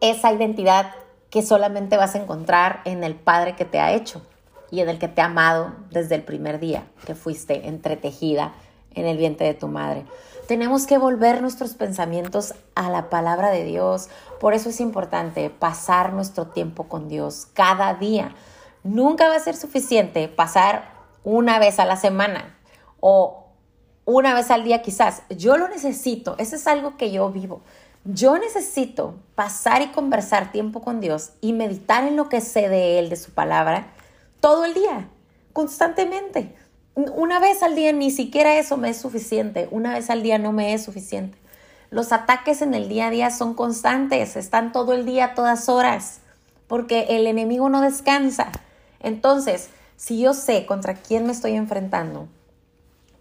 esa 0.00 0.32
identidad 0.32 0.92
que 1.30 1.42
solamente 1.42 1.96
vas 1.96 2.14
a 2.14 2.18
encontrar 2.18 2.80
en 2.84 3.04
el 3.04 3.14
Padre 3.14 3.54
que 3.54 3.64
te 3.64 3.78
ha 3.78 3.92
hecho 3.92 4.22
y 4.70 4.80
en 4.80 4.88
el 4.88 4.98
que 4.98 5.08
te 5.08 5.20
ha 5.20 5.26
amado 5.26 5.74
desde 5.90 6.14
el 6.14 6.22
primer 6.22 6.60
día 6.60 6.86
que 7.06 7.14
fuiste 7.14 7.68
entretejida 7.68 8.52
en 8.94 9.06
el 9.06 9.16
vientre 9.16 9.46
de 9.46 9.54
tu 9.54 9.68
madre. 9.68 10.04
Tenemos 10.46 10.86
que 10.86 10.98
volver 10.98 11.42
nuestros 11.42 11.74
pensamientos 11.74 12.54
a 12.74 12.90
la 12.90 13.10
palabra 13.10 13.50
de 13.50 13.64
Dios. 13.64 14.08
Por 14.40 14.54
eso 14.54 14.70
es 14.70 14.80
importante 14.80 15.50
pasar 15.50 16.12
nuestro 16.12 16.46
tiempo 16.46 16.84
con 16.84 17.08
Dios 17.08 17.46
cada 17.52 17.94
día. 17.94 18.34
Nunca 18.82 19.28
va 19.28 19.36
a 19.36 19.40
ser 19.40 19.56
suficiente 19.56 20.28
pasar 20.28 20.92
una 21.22 21.58
vez 21.58 21.78
a 21.78 21.84
la 21.84 21.96
semana 21.96 22.56
o 23.00 23.44
una 24.06 24.32
vez 24.32 24.50
al 24.50 24.64
día 24.64 24.80
quizás. 24.80 25.22
Yo 25.28 25.58
lo 25.58 25.68
necesito. 25.68 26.34
Eso 26.38 26.56
es 26.56 26.66
algo 26.66 26.96
que 26.96 27.10
yo 27.10 27.28
vivo. 27.30 27.60
Yo 28.04 28.38
necesito 28.38 29.16
pasar 29.34 29.82
y 29.82 29.88
conversar 29.88 30.50
tiempo 30.50 30.80
con 30.80 31.00
Dios 31.00 31.32
y 31.42 31.52
meditar 31.52 32.04
en 32.04 32.16
lo 32.16 32.30
que 32.30 32.40
sé 32.40 32.70
de 32.70 32.98
Él, 32.98 33.10
de 33.10 33.16
su 33.16 33.32
palabra, 33.32 33.88
todo 34.40 34.64
el 34.64 34.74
día, 34.74 35.08
constantemente. 35.52 36.54
Una 36.94 37.38
vez 37.38 37.62
al 37.62 37.74
día 37.74 37.92
ni 37.92 38.10
siquiera 38.10 38.58
eso 38.58 38.76
me 38.76 38.90
es 38.90 39.00
suficiente. 39.00 39.68
Una 39.70 39.94
vez 39.94 40.10
al 40.10 40.22
día 40.22 40.38
no 40.38 40.52
me 40.52 40.74
es 40.74 40.84
suficiente. 40.84 41.38
Los 41.90 42.12
ataques 42.12 42.60
en 42.60 42.74
el 42.74 42.88
día 42.88 43.06
a 43.06 43.10
día 43.10 43.30
son 43.30 43.54
constantes, 43.54 44.36
están 44.36 44.72
todo 44.72 44.92
el 44.92 45.06
día, 45.06 45.34
todas 45.34 45.68
horas, 45.68 46.20
porque 46.66 47.06
el 47.10 47.26
enemigo 47.26 47.68
no 47.70 47.80
descansa. 47.80 48.52
Entonces, 49.00 49.70
si 49.96 50.20
yo 50.20 50.34
sé 50.34 50.66
contra 50.66 50.94
quién 50.94 51.24
me 51.24 51.32
estoy 51.32 51.54
enfrentando, 51.54 52.28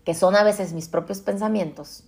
que 0.04 0.14
son 0.14 0.36
a 0.36 0.44
veces 0.44 0.74
mis 0.74 0.90
propios 0.90 1.22
pensamientos, 1.22 2.04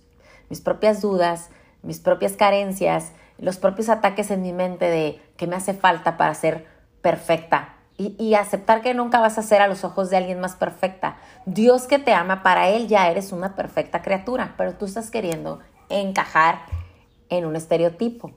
mis 0.50 0.60
propias 0.60 1.00
dudas, 1.00 1.48
mis 1.82 1.98
propias 1.98 2.32
carencias, 2.32 3.12
los 3.38 3.56
propios 3.56 3.88
ataques 3.88 4.30
en 4.30 4.42
mi 4.42 4.52
mente 4.52 4.84
de 4.84 5.20
que 5.36 5.46
me 5.46 5.56
hace 5.56 5.72
falta 5.72 6.18
para 6.18 6.34
ser 6.34 6.66
perfecta, 7.00 7.76
y, 8.00 8.34
aceptar 8.34 8.80
que 8.80 8.94
nunca 8.94 9.20
vas 9.20 9.36
a 9.36 9.42
ser 9.42 9.60
a 9.60 9.68
los 9.68 9.84
ojos 9.84 10.08
de 10.08 10.16
alguien 10.16 10.40
más 10.40 10.56
perfecta. 10.56 11.18
Dios 11.44 11.82
que 11.82 11.98
te 11.98 12.14
ama, 12.14 12.42
para 12.42 12.68
Él 12.68 12.88
ya 12.88 13.10
eres 13.10 13.30
una 13.30 13.54
perfecta 13.54 14.00
criatura, 14.00 14.54
pero 14.56 14.74
tú 14.74 14.86
estás 14.86 15.10
queriendo 15.10 15.58
encajar 15.90 16.60
en 17.28 17.44
un 17.44 17.56
estereotipo 17.56 18.32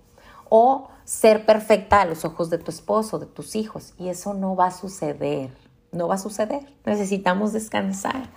o 0.49 0.89
ser 1.05 1.45
perfecta 1.45 2.01
a 2.01 2.05
los 2.05 2.25
ojos 2.25 2.49
de 2.49 2.57
tu 2.57 2.71
esposo, 2.71 3.19
de 3.19 3.25
tus 3.25 3.55
hijos, 3.55 3.93
y 3.97 4.09
eso 4.09 4.33
no 4.33 4.55
va 4.55 4.67
a 4.67 4.71
suceder, 4.71 5.49
no 5.91 6.09
va 6.09 6.15
a 6.15 6.19
suceder. 6.19 6.61
Necesitamos 6.85 7.53
descansar. 7.53 8.29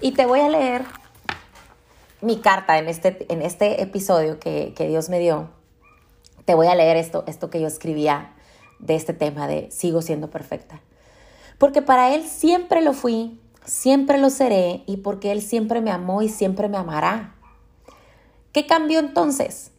Y 0.00 0.12
te 0.12 0.24
voy 0.24 0.40
a 0.40 0.48
leer 0.48 0.84
mi 2.22 2.40
carta 2.40 2.78
en 2.78 2.88
este, 2.88 3.26
en 3.30 3.42
este 3.42 3.82
episodio 3.82 4.40
que, 4.40 4.72
que 4.74 4.88
Dios 4.88 5.10
me 5.10 5.18
dio. 5.18 5.50
Te 6.46 6.54
voy 6.54 6.68
a 6.68 6.74
leer 6.74 6.96
esto, 6.96 7.24
esto 7.26 7.50
que 7.50 7.60
yo 7.60 7.66
escribía 7.66 8.32
de 8.82 8.96
este 8.96 9.14
tema 9.14 9.48
de 9.48 9.70
sigo 9.70 10.02
siendo 10.02 10.28
perfecta. 10.28 10.80
Porque 11.56 11.80
para 11.80 12.14
Él 12.14 12.24
siempre 12.24 12.82
lo 12.82 12.92
fui, 12.92 13.40
siempre 13.64 14.18
lo 14.18 14.28
seré 14.28 14.82
y 14.86 14.98
porque 14.98 15.32
Él 15.32 15.40
siempre 15.40 15.80
me 15.80 15.90
amó 15.90 16.20
y 16.20 16.28
siempre 16.28 16.68
me 16.68 16.76
amará. 16.76 17.34
¿Qué 18.52 18.66
cambió 18.66 18.98
entonces? 18.98 19.70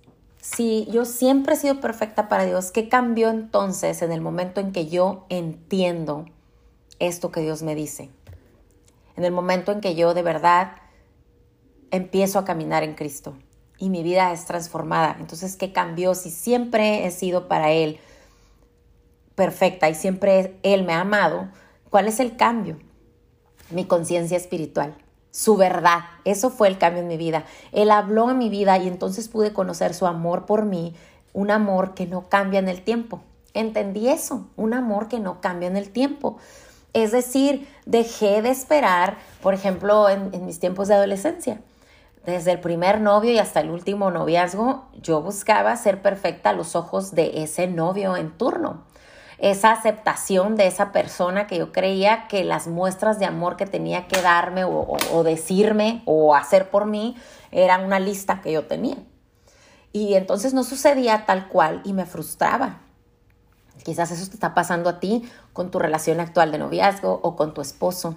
Si 0.41 0.87
yo 0.91 1.05
siempre 1.05 1.53
he 1.53 1.57
sido 1.57 1.79
perfecta 1.79 2.27
para 2.27 2.45
Dios, 2.45 2.71
¿qué 2.71 2.89
cambió 2.89 3.29
entonces 3.29 4.01
en 4.01 4.11
el 4.11 4.19
momento 4.19 4.59
en 4.59 4.71
que 4.71 4.87
yo 4.87 5.25
entiendo 5.29 6.25
esto 6.99 7.31
que 7.31 7.41
Dios 7.41 7.61
me 7.61 7.75
dice? 7.75 8.09
En 9.15 9.25
el 9.25 9.31
momento 9.31 9.71
en 9.71 9.79
que 9.79 9.95
yo 9.95 10.13
de 10.13 10.23
verdad 10.23 10.77
empiezo 11.91 12.39
a 12.39 12.45
caminar 12.45 12.83
en 12.83 12.95
Cristo 12.95 13.35
y 13.77 13.89
mi 13.89 14.03
vida 14.03 14.31
es 14.33 14.45
transformada. 14.45 15.15
Entonces, 15.19 15.55
¿qué 15.55 15.71
cambió 15.71 16.15
si 16.15 16.31
siempre 16.31 17.05
he 17.05 17.11
sido 17.11 17.47
para 17.47 17.71
Él? 17.71 17.99
Perfecta 19.35 19.89
y 19.89 19.95
siempre 19.95 20.57
Él 20.63 20.83
me 20.83 20.93
ha 20.93 21.01
amado, 21.01 21.47
¿cuál 21.89 22.07
es 22.07 22.19
el 22.19 22.35
cambio? 22.35 22.77
Mi 23.69 23.85
conciencia 23.85 24.37
espiritual, 24.37 24.95
su 25.31 25.57
verdad. 25.57 25.99
Eso 26.25 26.49
fue 26.49 26.67
el 26.67 26.77
cambio 26.77 27.01
en 27.01 27.07
mi 27.07 27.17
vida. 27.17 27.45
Él 27.71 27.91
habló 27.91 28.29
en 28.29 28.37
mi 28.37 28.49
vida 28.49 28.77
y 28.77 28.87
entonces 28.87 29.29
pude 29.29 29.53
conocer 29.53 29.93
su 29.93 30.05
amor 30.05 30.45
por 30.45 30.65
mí, 30.65 30.93
un 31.33 31.49
amor 31.49 31.93
que 31.93 32.05
no 32.05 32.29
cambia 32.29 32.59
en 32.59 32.69
el 32.69 32.83
tiempo. 32.83 33.21
Entendí 33.53 34.09
eso, 34.09 34.47
un 34.55 34.73
amor 34.73 35.07
que 35.07 35.19
no 35.19 35.41
cambia 35.41 35.67
en 35.67 35.77
el 35.77 35.89
tiempo. 35.89 36.37
Es 36.93 37.11
decir, 37.11 37.67
dejé 37.85 38.43
de 38.43 38.49
esperar, 38.49 39.17
por 39.41 39.53
ejemplo, 39.53 40.09
en, 40.09 40.29
en 40.33 40.45
mis 40.45 40.59
tiempos 40.59 40.87
de 40.87 40.95
adolescencia. 40.95 41.61
Desde 42.25 42.51
el 42.51 42.59
primer 42.59 43.01
novio 43.01 43.31
y 43.31 43.39
hasta 43.39 43.59
el 43.59 43.71
último 43.71 44.11
noviazgo, 44.11 44.85
yo 45.01 45.21
buscaba 45.21 45.75
ser 45.75 46.01
perfecta 46.01 46.51
a 46.51 46.53
los 46.53 46.75
ojos 46.75 47.13
de 47.13 47.43
ese 47.43 47.67
novio 47.67 48.15
en 48.15 48.31
turno 48.37 48.83
esa 49.37 49.71
aceptación 49.71 50.55
de 50.55 50.67
esa 50.67 50.91
persona 50.91 51.47
que 51.47 51.57
yo 51.57 51.71
creía 51.71 52.27
que 52.27 52.43
las 52.43 52.67
muestras 52.67 53.19
de 53.19 53.25
amor 53.25 53.57
que 53.57 53.65
tenía 53.65 54.07
que 54.07 54.21
darme 54.21 54.63
o, 54.63 55.23
decirme 55.23 56.01
o 56.05 56.35
hacer 56.35 56.69
por 56.69 56.85
mí 56.85 57.15
eran 57.51 57.83
una 57.83 57.99
lista 57.99 58.41
que 58.41 58.51
yo 58.51 58.65
tenía. 58.65 58.97
Y 59.91 60.15
entonces 60.15 60.53
no 60.53 60.63
sucedía 60.63 61.25
tal 61.25 61.47
cual 61.47 61.81
y 61.83 61.93
me 61.93 62.05
frustraba. 62.05 62.79
Quizás 63.83 64.11
eso 64.11 64.27
te 64.27 64.33
está 64.33 64.53
pasando 64.53 64.89
a 64.89 64.99
ti 64.99 65.29
con 65.51 65.71
tu 65.71 65.79
relación 65.79 66.19
actual 66.19 66.51
de 66.51 66.57
noviazgo 66.57 67.19
o 67.21 67.35
con 67.35 67.53
tu 67.53 67.61
esposo 67.61 68.15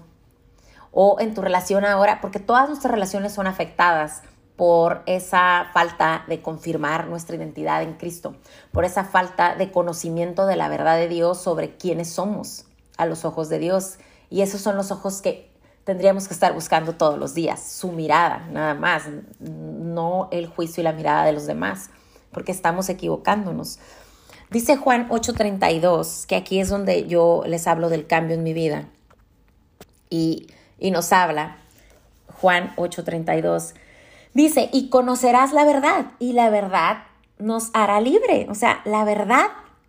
o 0.93 1.19
en 1.21 1.35
tu 1.35 1.43
relación 1.43 1.85
ahora, 1.85 2.23
porque 2.23 2.39
todas 2.39 2.69
nuestras 2.69 2.91
relaciones 2.91 3.35
son 3.35 3.47
afectadas 3.47 4.23
por 4.57 5.03
esa 5.07 5.71
falta 5.73 6.25
de 6.29 6.41
confirmar 6.41 7.09
nuestra 7.09 7.37
identidad 7.37 7.83
en 7.83 7.95
Cristo, 7.95 8.37
por 8.73 8.85
esa 8.85 9.05
falta 9.05 9.55
de 9.55 9.71
conocimiento 9.71 10.47
de 10.47 10.57
la 10.57 10.69
verdad 10.69 10.97
de 10.97 11.09
Dios 11.09 11.41
sobre 11.41 11.77
quiénes 11.77 12.11
somos 12.11 12.65
a 12.97 13.07
los 13.07 13.25
ojos 13.25 13.49
de 13.49 13.59
Dios. 13.59 13.99
Y 14.31 14.41
esos 14.41 14.61
son 14.61 14.77
los 14.77 14.91
ojos 14.91 15.21
que 15.21 15.51
tendríamos 15.85 16.27
que 16.27 16.35
estar 16.35 16.53
buscando 16.53 16.95
todos 16.95 17.19
los 17.19 17.35
días, 17.35 17.63
su 17.63 17.93
mirada, 17.93 18.49
nada 18.51 18.75
más, 18.75 19.05
no 19.39 20.29
el 20.33 20.49
juicio 20.49 20.81
y 20.81 20.85
la 20.85 20.93
mirada 20.93 21.25
de 21.25 21.33
los 21.33 21.47
demás, 21.47 21.91
porque 22.33 22.51
estamos 22.51 22.89
equivocándonos. 22.89 23.79
Dice 24.51 24.77
Juan 24.77 25.09
8:32, 25.11 26.27
que 26.27 26.35
aquí 26.35 26.59
es 26.59 26.71
donde 26.71 27.07
yo 27.07 27.43
les 27.47 27.69
hablo 27.69 27.89
del 27.89 28.07
cambio 28.09 28.35
en 28.35 28.43
mi 28.43 28.53
vida, 28.53 28.89
y, 30.11 30.49
y 30.79 30.91
nos 30.91 31.13
habla, 31.13 31.59
Juan 32.41 32.73
8:32, 32.77 33.75
Dice, 34.37 34.69
y 34.71 34.91
conocerás 34.91 35.55
la 35.55 35.65
verdad, 35.65 36.09
y 36.19 36.35
la 36.35 36.51
verdad 36.51 37.05
nos 37.39 37.71
hará 37.73 38.03
libre. 38.03 38.47
O 38.51 38.55
sea, 38.55 38.83
la 38.85 39.03
verdad 39.03 39.47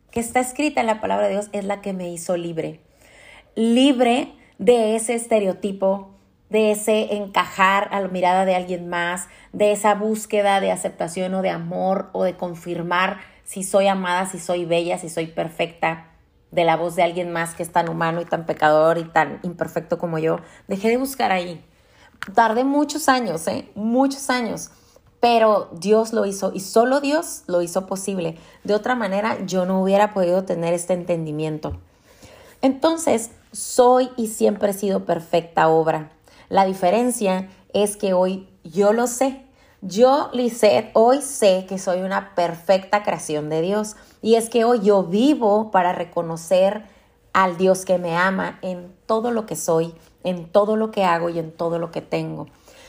que 0.10 0.22
está 0.22 0.39
escrita 0.39 0.80
en 0.80 0.88
la 0.88 1.01
palabra 1.01 1.27
de 1.27 1.34
Dios 1.34 1.50
es 1.51 1.66
la 1.66 1.82
que 1.82 1.92
me 1.92 2.10
hizo 2.10 2.38
libre. 2.38 2.80
Libre 3.56 4.32
de 4.58 4.96
ese 4.96 5.16
estereotipo, 5.16 6.12
de 6.50 6.72
ese 6.72 7.18
encajar 7.18 7.89
a 7.92 8.00
la 8.00 8.08
mirada 8.08 8.46
de 8.46 8.56
alguien 8.56 8.88
más, 8.88 9.27
de 9.51 9.74
esa 9.74 9.96
búsqueda 9.96 10.62
de 10.62 10.72
aceptación 10.72 11.34
o 11.34 11.42
de 11.42 11.50
amor 11.50 12.10
o 12.13 12.24
de 12.24 12.38
confirmar 12.38 13.18
si 13.44 13.66
soy 13.66 13.88
amada, 13.88 14.27
si 14.27 14.39
soy 14.39 14.63
bella, 14.63 14.98
si 14.98 15.10
soy 15.10 15.27
perfecta, 15.27 16.12
de 16.51 16.63
la 16.63 16.77
voz 16.77 16.96
de 16.96 17.04
alguien 17.04 17.34
más 17.34 17.54
que 17.54 17.63
es 17.63 17.74
tan 17.74 17.89
humano 17.89 18.22
y 18.22 18.25
tan 18.25 18.46
pecador 18.46 18.98
y 18.98 19.04
tan 19.04 19.42
imperfecto 19.44 19.98
como 19.98 20.20
yo. 20.20 20.39
Dejé 20.70 20.88
de 20.88 20.96
buscar 20.96 21.34
ahí 21.34 21.62
Tardé 22.34 22.64
muchos 22.64 23.10
años, 23.10 23.48
¿eh? 23.48 23.70
Muchos 23.76 24.30
años. 24.30 24.70
Pero 25.20 25.70
Dios 25.72 26.14
lo 26.14 26.26
hizo 26.26 26.52
y 26.54 26.60
solo 26.60 27.00
Dios 27.00 27.44
lo 27.48 27.62
hizo 27.62 27.88
posible. 27.88 28.38
De 28.64 28.76
otra 28.76 28.96
manera, 28.96 29.46
yo 29.46 29.66
no 29.66 29.82
hubiera 29.82 30.14
podido 30.14 30.44
tener 30.44 30.74
este 30.74 30.94
entendimiento. 30.94 31.78
Entonces, 32.62 33.32
soy 33.52 34.10
y 34.18 34.28
siempre 34.28 34.72
he 34.72 34.74
sido 34.74 35.06
perfecta 35.06 35.70
obra. 35.70 36.12
La 36.50 36.66
diferencia 36.66 37.50
es 37.74 37.98
que 37.98 38.14
hoy 38.14 38.48
yo 38.64 38.94
lo 38.94 39.08
sé. 39.08 39.44
Yo, 39.82 40.30
Lisette, 40.34 40.92
hoy 40.94 41.22
sé 41.22 41.66
que 41.68 41.78
soy 41.78 42.02
una 42.02 42.36
perfecta 42.36 43.04
creación 43.04 43.50
de 43.50 43.62
Dios. 43.62 43.96
Y 44.22 44.36
es 44.36 44.50
que 44.50 44.66
hoy 44.66 44.82
yo 44.82 45.04
vivo 45.04 45.72
para 45.72 45.94
reconocer 45.94 46.84
al 47.34 47.58
Dios 47.58 47.86
que 47.86 47.98
me 47.98 48.16
ama 48.16 48.60
en 48.62 48.94
todo 49.06 49.32
lo 49.32 49.46
que 49.46 49.56
soy 49.56 49.94
en 50.24 50.52
todo 50.52 50.76
lo 50.76 50.92
que 50.92 51.04
hago 51.04 51.30
y 51.30 51.40
en 51.40 51.52
todo 51.52 51.80
lo 51.80 51.92
que 51.92 52.02
tengo. 52.02 52.48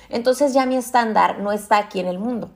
Entonces 0.09 0.55
ya 0.55 0.67
mi 0.67 0.77
estándar 0.77 1.41
no 1.41 1.53
está 1.53 1.79
aquí 1.79 2.01
en 2.01 2.07
el 2.07 2.19
mundo. 2.19 2.51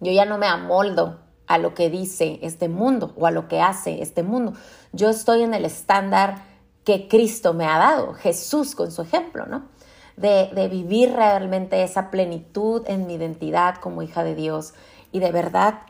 Yo 0.00 0.12
ya 0.12 0.24
no 0.24 0.38
me 0.38 0.46
amoldo 0.46 1.18
a 1.46 1.58
lo 1.58 1.74
que 1.74 1.90
dice 1.90 2.38
este 2.42 2.68
mundo 2.68 3.14
o 3.16 3.26
a 3.26 3.30
lo 3.30 3.48
que 3.48 3.60
hace 3.60 4.02
este 4.02 4.22
mundo. 4.22 4.52
Yo 4.92 5.08
estoy 5.08 5.42
en 5.42 5.54
el 5.54 5.64
estándar 5.64 6.42
que 6.84 7.08
Cristo 7.08 7.54
me 7.54 7.66
ha 7.66 7.78
dado, 7.78 8.14
Jesús 8.14 8.74
con 8.74 8.90
su 8.92 9.02
ejemplo, 9.02 9.46
¿no? 9.46 9.68
De, 10.16 10.50
de 10.54 10.68
vivir 10.68 11.12
realmente 11.12 11.82
esa 11.82 12.10
plenitud 12.10 12.82
en 12.86 13.06
mi 13.06 13.14
identidad 13.14 13.76
como 13.76 14.02
hija 14.02 14.24
de 14.24 14.34
Dios 14.34 14.74
y 15.12 15.20
de 15.20 15.30
verdad 15.30 15.80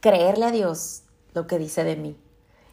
creerle 0.00 0.46
a 0.46 0.50
Dios 0.50 1.02
lo 1.34 1.46
que 1.46 1.58
dice 1.58 1.84
de 1.84 1.96
mí. 1.96 2.16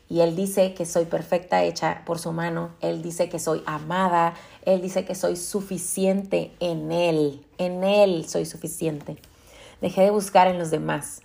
Y 0.09 0.21
Él 0.21 0.35
dice 0.35 0.73
que 0.73 0.87
soy 0.87 1.05
perfecta 1.05 1.63
hecha 1.63 2.01
por 2.03 2.17
su 2.17 2.31
mano. 2.31 2.71
Él 2.81 3.03
dice 3.03 3.29
que 3.29 3.37
soy 3.37 3.61
amada. 3.67 4.33
Él 4.65 4.81
dice 4.81 5.05
que 5.05 5.13
soy 5.13 5.35
suficiente 5.35 6.51
en 6.59 6.91
Él. 6.91 7.45
En 7.59 7.83
Él 7.83 8.27
soy 8.27 8.47
suficiente. 8.47 9.17
Dejé 9.81 10.01
de 10.01 10.09
buscar 10.09 10.47
en 10.47 10.57
los 10.57 10.71
demás. 10.71 11.21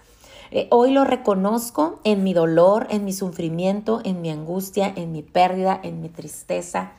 Eh, 0.50 0.68
hoy 0.70 0.92
lo 0.92 1.04
reconozco 1.04 1.98
en 2.04 2.22
mi 2.22 2.34
dolor, 2.34 2.86
en 2.90 3.06
mi 3.06 3.14
sufrimiento, 3.14 4.02
en 4.04 4.20
mi 4.20 4.30
angustia, 4.30 4.92
en 4.94 5.12
mi 5.12 5.22
pérdida, 5.22 5.80
en 5.82 6.02
mi 6.02 6.10
tristeza. 6.10 6.92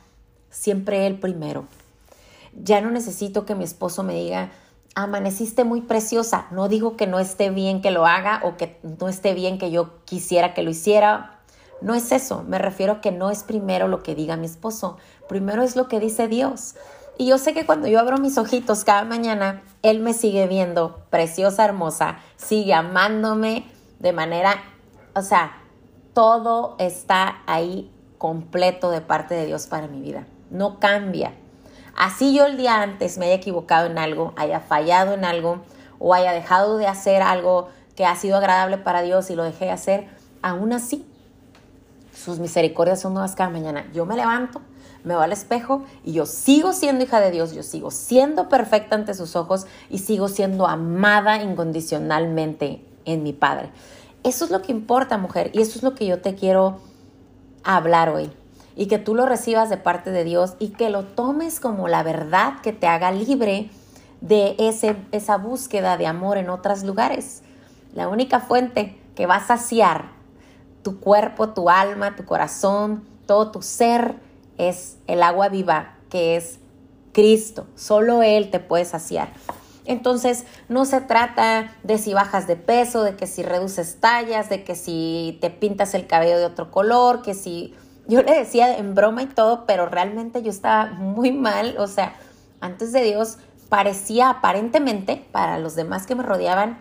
Siempre 0.50 1.06
Él 1.06 1.20
primero. 1.20 1.66
Ya 2.52 2.80
no 2.80 2.90
necesito 2.90 3.46
que 3.46 3.54
mi 3.54 3.62
esposo 3.62 4.02
me 4.02 4.14
diga, 4.14 4.50
amaneciste 4.96 5.62
muy 5.62 5.82
preciosa. 5.82 6.48
No 6.50 6.68
digo 6.68 6.96
que 6.96 7.06
no 7.06 7.20
esté 7.20 7.50
bien 7.50 7.80
que 7.80 7.92
lo 7.92 8.06
haga 8.06 8.40
o 8.42 8.56
que 8.56 8.80
no 8.82 9.08
esté 9.08 9.34
bien 9.34 9.58
que 9.58 9.70
yo 9.70 10.04
quisiera 10.04 10.52
que 10.52 10.62
lo 10.62 10.70
hiciera 10.70 11.35
no 11.80 11.94
es 11.94 12.10
eso, 12.12 12.42
me 12.42 12.58
refiero 12.58 12.94
a 12.94 13.00
que 13.00 13.12
no 13.12 13.30
es 13.30 13.42
primero 13.42 13.88
lo 13.88 14.02
que 14.02 14.14
diga 14.14 14.36
mi 14.36 14.46
esposo, 14.46 14.96
primero 15.28 15.62
es 15.62 15.76
lo 15.76 15.88
que 15.88 16.00
dice 16.00 16.28
Dios. 16.28 16.74
Y 17.18 17.26
yo 17.26 17.38
sé 17.38 17.54
que 17.54 17.64
cuando 17.64 17.88
yo 17.88 17.98
abro 17.98 18.18
mis 18.18 18.36
ojitos 18.36 18.84
cada 18.84 19.04
mañana, 19.04 19.62
Él 19.82 20.00
me 20.00 20.12
sigue 20.12 20.46
viendo 20.46 21.04
preciosa, 21.10 21.64
hermosa, 21.64 22.18
sigue 22.36 22.74
amándome 22.74 23.66
de 23.98 24.12
manera, 24.12 24.62
o 25.14 25.22
sea, 25.22 25.56
todo 26.12 26.76
está 26.78 27.42
ahí 27.46 27.90
completo 28.18 28.90
de 28.90 29.00
parte 29.00 29.34
de 29.34 29.46
Dios 29.46 29.66
para 29.66 29.86
mi 29.86 30.00
vida. 30.00 30.26
No 30.50 30.78
cambia. 30.78 31.32
Así 31.96 32.34
yo 32.34 32.44
el 32.44 32.56
día 32.56 32.82
antes 32.82 33.16
me 33.16 33.26
haya 33.26 33.34
equivocado 33.34 33.86
en 33.86 33.98
algo, 33.98 34.34
haya 34.36 34.60
fallado 34.60 35.14
en 35.14 35.24
algo 35.24 35.60
o 35.98 36.12
haya 36.12 36.32
dejado 36.32 36.76
de 36.76 36.86
hacer 36.86 37.22
algo 37.22 37.68
que 37.94 38.04
ha 38.04 38.14
sido 38.16 38.36
agradable 38.36 38.76
para 38.76 39.00
Dios 39.02 39.30
y 39.30 39.34
lo 39.34 39.44
dejé 39.44 39.66
de 39.66 39.70
hacer, 39.70 40.08
aún 40.42 40.74
así 40.74 41.06
sus 42.16 42.38
misericordias 42.38 43.00
son 43.00 43.12
nuevas 43.12 43.34
cada 43.34 43.50
mañana. 43.50 43.86
Yo 43.92 44.06
me 44.06 44.16
levanto, 44.16 44.60
me 45.04 45.14
voy 45.14 45.24
al 45.24 45.32
espejo 45.32 45.84
y 46.02 46.12
yo 46.12 46.26
sigo 46.26 46.72
siendo 46.72 47.04
hija 47.04 47.20
de 47.20 47.30
Dios, 47.30 47.54
yo 47.54 47.62
sigo 47.62 47.90
siendo 47.90 48.48
perfecta 48.48 48.96
ante 48.96 49.14
sus 49.14 49.36
ojos 49.36 49.66
y 49.90 49.98
sigo 49.98 50.28
siendo 50.28 50.66
amada 50.66 51.42
incondicionalmente 51.42 52.84
en 53.04 53.22
mi 53.22 53.32
Padre. 53.32 53.70
Eso 54.24 54.46
es 54.46 54.50
lo 54.50 54.62
que 54.62 54.72
importa, 54.72 55.18
mujer, 55.18 55.50
y 55.52 55.60
eso 55.60 55.78
es 55.78 55.82
lo 55.82 55.94
que 55.94 56.06
yo 56.06 56.20
te 56.20 56.34
quiero 56.34 56.80
hablar 57.62 58.08
hoy. 58.08 58.30
Y 58.74 58.86
que 58.86 58.98
tú 58.98 59.14
lo 59.14 59.26
recibas 59.26 59.70
de 59.70 59.76
parte 59.76 60.10
de 60.10 60.24
Dios 60.24 60.54
y 60.58 60.68
que 60.70 60.90
lo 60.90 61.04
tomes 61.04 61.60
como 61.60 61.86
la 61.86 62.02
verdad 62.02 62.60
que 62.62 62.72
te 62.72 62.88
haga 62.88 63.10
libre 63.10 63.70
de 64.20 64.56
ese, 64.58 64.96
esa 65.12 65.36
búsqueda 65.36 65.96
de 65.96 66.06
amor 66.06 66.38
en 66.38 66.50
otros 66.50 66.82
lugares. 66.82 67.42
La 67.94 68.08
única 68.08 68.40
fuente 68.40 68.98
que 69.14 69.26
va 69.26 69.36
a 69.36 69.46
saciar 69.46 70.15
tu 70.86 71.00
cuerpo, 71.00 71.48
tu 71.48 71.68
alma, 71.68 72.14
tu 72.14 72.24
corazón, 72.24 73.02
todo 73.26 73.50
tu 73.50 73.60
ser 73.60 74.14
es 74.56 74.98
el 75.08 75.24
agua 75.24 75.48
viva 75.48 75.96
que 76.10 76.36
es 76.36 76.60
Cristo. 77.12 77.66
Solo 77.74 78.22
Él 78.22 78.52
te 78.52 78.60
puede 78.60 78.84
saciar. 78.84 79.30
Entonces, 79.84 80.44
no 80.68 80.84
se 80.84 81.00
trata 81.00 81.72
de 81.82 81.98
si 81.98 82.14
bajas 82.14 82.46
de 82.46 82.54
peso, 82.54 83.02
de 83.02 83.16
que 83.16 83.26
si 83.26 83.42
reduces 83.42 83.98
tallas, 83.98 84.48
de 84.48 84.62
que 84.62 84.76
si 84.76 85.38
te 85.40 85.50
pintas 85.50 85.92
el 85.94 86.06
cabello 86.06 86.38
de 86.38 86.44
otro 86.44 86.70
color, 86.70 87.22
que 87.22 87.34
si... 87.34 87.74
Yo 88.06 88.22
le 88.22 88.38
decía 88.38 88.78
en 88.78 88.94
broma 88.94 89.24
y 89.24 89.26
todo, 89.26 89.66
pero 89.66 89.86
realmente 89.86 90.40
yo 90.40 90.50
estaba 90.50 90.92
muy 90.92 91.32
mal. 91.32 91.74
O 91.78 91.88
sea, 91.88 92.14
antes 92.60 92.92
de 92.92 93.02
Dios 93.02 93.38
parecía 93.68 94.30
aparentemente, 94.30 95.26
para 95.32 95.58
los 95.58 95.74
demás 95.74 96.06
que 96.06 96.14
me 96.14 96.22
rodeaban, 96.22 96.78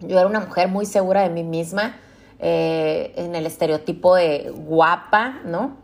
yo 0.00 0.18
era 0.18 0.28
una 0.28 0.40
mujer 0.40 0.68
muy 0.68 0.84
segura 0.84 1.22
de 1.22 1.30
mí 1.30 1.44
misma, 1.44 1.96
eh, 2.38 3.12
en 3.16 3.34
el 3.34 3.46
estereotipo 3.46 4.14
de 4.14 4.52
guapa, 4.54 5.40
¿no? 5.44 5.76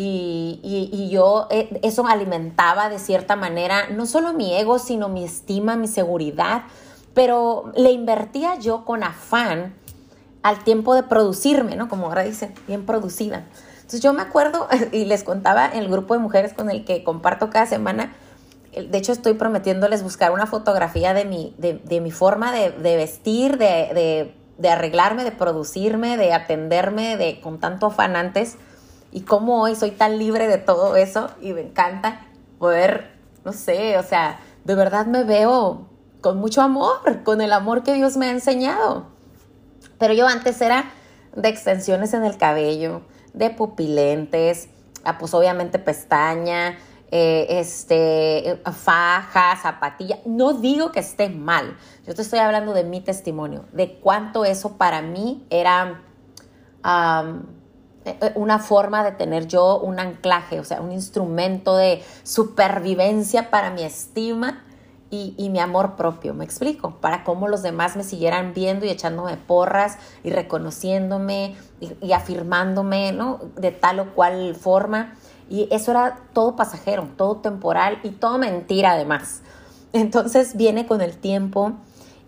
Y, 0.00 1.08
yo, 1.10 1.48
eh, 1.50 1.80
eso 1.82 2.06
alimentaba 2.06 2.88
de 2.88 3.00
cierta 3.00 3.34
manera 3.34 3.88
no 3.90 4.06
solo 4.06 4.32
mi 4.32 4.54
ego, 4.54 4.78
sino 4.78 5.08
mi 5.08 5.24
estima, 5.24 5.74
mi 5.74 5.88
seguridad, 5.88 6.62
pero 7.14 7.72
le 7.74 7.90
invertía 7.90 8.56
yo 8.60 8.84
con 8.84 9.02
afán 9.02 9.74
al 10.42 10.62
tiempo 10.62 10.94
de 10.94 11.02
producirme, 11.02 11.74
¿no? 11.74 11.88
Como 11.88 12.06
ahora 12.06 12.22
dice, 12.22 12.54
bien 12.68 12.86
producida. 12.86 13.46
Entonces 13.76 14.00
yo 14.00 14.12
me 14.12 14.22
acuerdo 14.22 14.68
y 14.92 15.04
les 15.04 15.24
contaba 15.24 15.66
en 15.66 15.78
el 15.78 15.88
grupo 15.88 16.14
de 16.14 16.20
mujeres 16.20 16.52
con 16.52 16.70
el 16.70 16.84
que 16.84 17.02
comparto 17.02 17.50
cada 17.50 17.66
semana, 17.66 18.12
de 18.72 18.98
hecho 18.98 19.12
estoy 19.12 19.34
prometiéndoles 19.34 20.02
buscar 20.02 20.30
una 20.30 20.46
fotografía 20.46 21.14
de 21.14 21.24
mi, 21.24 21.54
de, 21.58 22.00
mi 22.00 22.10
forma 22.10 22.52
de, 22.52 22.96
vestir, 22.96 23.58
de, 23.58 24.34
de 24.58 24.68
arreglarme, 24.68 25.24
de 25.24 25.32
producirme, 25.32 26.16
de 26.16 26.32
atenderme, 26.32 27.16
de 27.16 27.40
con 27.40 27.58
tanto 27.60 27.86
afán 27.86 28.16
antes 28.16 28.56
y 29.10 29.22
cómo 29.22 29.62
hoy 29.62 29.74
soy 29.74 29.92
tan 29.92 30.18
libre 30.18 30.48
de 30.48 30.58
todo 30.58 30.96
eso 30.96 31.30
y 31.40 31.52
me 31.52 31.62
encanta 31.62 32.26
poder, 32.58 33.12
no 33.44 33.52
sé, 33.52 33.96
o 33.98 34.02
sea, 34.02 34.40
de 34.64 34.74
verdad 34.74 35.06
me 35.06 35.24
veo 35.24 35.88
con 36.20 36.38
mucho 36.38 36.60
amor, 36.60 37.22
con 37.24 37.40
el 37.40 37.52
amor 37.52 37.84
que 37.84 37.94
Dios 37.94 38.16
me 38.16 38.26
ha 38.26 38.30
enseñado. 38.30 39.06
Pero 39.98 40.12
yo 40.12 40.26
antes 40.26 40.60
era 40.60 40.90
de 41.34 41.48
extensiones 41.48 42.12
en 42.12 42.24
el 42.24 42.36
cabello, 42.36 43.02
de 43.32 43.50
pupilentes, 43.50 44.68
ah, 45.04 45.18
pues 45.18 45.32
obviamente 45.34 45.78
pestaña, 45.78 46.76
eh, 47.10 47.46
este, 47.50 48.60
faja, 48.72 49.56
zapatilla. 49.56 50.18
No 50.26 50.52
digo 50.52 50.92
que 50.92 51.00
esté 51.00 51.30
mal. 51.30 51.76
Yo 52.06 52.14
te 52.14 52.22
estoy 52.22 52.38
hablando 52.38 52.74
de 52.74 52.84
mi 52.84 53.00
testimonio, 53.00 53.64
de 53.72 53.98
cuánto 53.98 54.44
eso 54.44 54.76
para 54.76 55.00
mí 55.00 55.46
era 55.48 56.02
eh, 56.84 58.18
eh, 58.20 58.32
una 58.34 58.58
forma 58.58 59.04
de 59.04 59.12
tener 59.12 59.46
yo 59.46 59.78
un 59.80 59.98
anclaje, 60.00 60.60
o 60.60 60.64
sea, 60.64 60.82
un 60.82 60.92
instrumento 60.92 61.76
de 61.76 62.02
supervivencia 62.24 63.50
para 63.50 63.70
mi 63.70 63.82
estima 63.82 64.64
y, 65.10 65.48
mi 65.48 65.58
amor 65.58 65.96
propio, 65.96 66.34
me 66.34 66.44
explico, 66.44 67.00
para 67.00 67.24
cómo 67.24 67.48
los 67.48 67.62
demás 67.62 67.96
me 67.96 68.04
siguieran 68.04 68.52
viendo 68.52 68.84
y 68.84 68.90
echándome 68.90 69.38
porras 69.38 69.96
y 70.22 70.28
reconociéndome 70.28 71.56
y, 71.80 72.06
y 72.06 72.12
afirmándome. 72.12 73.16
De 73.56 73.70
tal 73.70 74.00
o 74.00 74.14
cual 74.14 74.54
forma. 74.54 75.14
Y 75.48 75.68
eso 75.70 75.92
era 75.92 76.20
todo 76.32 76.56
pasajero, 76.56 77.08
todo 77.16 77.36
temporal 77.36 78.00
y 78.02 78.10
todo 78.10 78.38
mentira 78.38 78.92
además. 78.92 79.42
Entonces 79.92 80.56
viene 80.56 80.86
con 80.86 81.00
el 81.00 81.16
tiempo 81.16 81.72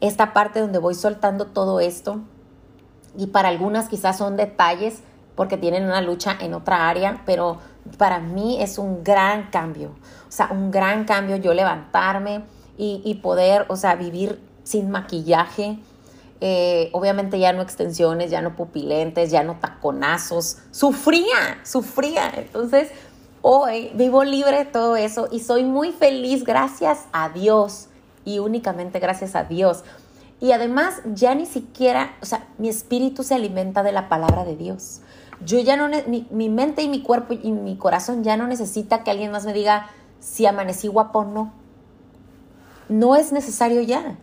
esta 0.01 0.33
parte 0.33 0.61
donde 0.61 0.79
voy 0.79 0.95
soltando 0.95 1.47
todo 1.47 1.81
esto 1.81 2.21
y 3.17 3.29
para 3.29 3.49
algunas 3.49 3.89
quizás 3.89 4.19
son 4.19 4.37
detalles 4.37 5.03
porque 5.35 5.57
tienen 5.57 5.85
una 5.85 6.01
lucha 6.01 6.37
en 6.41 6.55
otra 6.55 6.89
área, 6.89 7.23
pero 7.27 7.59
para 7.99 8.19
mí 8.19 8.61
es 8.61 8.79
un 8.79 9.03
gran 9.03 9.51
cambio, 9.51 9.91
o 10.29 10.33
sea, 10.33 10.49
un 10.51 10.71
gran 10.71 11.05
cambio 11.05 11.37
yo 11.37 11.55
levantarme 11.55 12.45
y, 12.83 13.15
poder, 13.23 13.67
o 13.69 13.77
sea, 13.77 13.95
vivir 13.95 14.41
sin 14.65 14.91
maquillaje, 14.91 15.79
eh, 16.41 16.89
obviamente 16.93 17.39
ya 17.39 17.53
no 17.53 17.61
extensiones, 17.61 18.31
ya 18.31 18.41
no 18.41 18.57
pupilentes, 18.57 19.31
ya 19.31 19.43
no 19.43 19.57
taconazos, 19.61 20.57
sufría, 20.71 21.61
sufría, 21.63 22.33
entonces 22.35 22.91
Hoy 23.43 23.91
vivo 23.95 24.23
libre 24.23 24.59
de 24.59 24.65
todo 24.67 24.97
eso 24.97 25.27
y 25.31 25.41
soy 25.41 25.65
muy 25.65 25.93
feliz 25.93 26.45
gracias 26.45 27.07
a 27.11 27.31
Dios 27.31 27.89
y 28.27 28.39
únicamente 28.39 28.99
gracias 28.99 29.35
a 29.35 29.45
Dios. 29.45 29.83
Y 30.41 30.53
además 30.53 31.01
ya 31.07 31.35
ni 31.35 31.47
siquiera, 31.47 32.15
o 32.21 32.27
sea, 32.27 32.47
mi 32.59 32.69
espíritu 32.69 33.23
se 33.23 33.35
alimenta 33.35 33.83
de 33.83 33.93
la 33.93 34.11
palabra 34.11 34.45
de 34.45 34.57
Dios. 34.57 35.01
Yo 35.43 35.59
ya 35.59 35.77
no, 35.77 35.89
mi, 36.07 36.27
mi 36.31 36.51
mente 36.51 36.83
y 36.83 36.89
mi 36.89 37.03
cuerpo 37.03 37.33
y 37.33 37.53
mi 37.53 37.79
corazón 37.79 38.25
ya 38.25 38.37
no 38.37 38.47
necesita 38.47 39.05
que 39.05 39.11
alguien 39.11 39.33
más 39.33 39.47
me 39.47 39.55
diga 39.55 39.89
si 40.19 40.45
amanecí 40.45 40.89
guapo 40.89 41.21
o 41.21 41.25
no. 41.25 41.53
No 42.91 43.17
es 43.17 43.33
necesario 43.33 43.81
ya. 43.81 44.19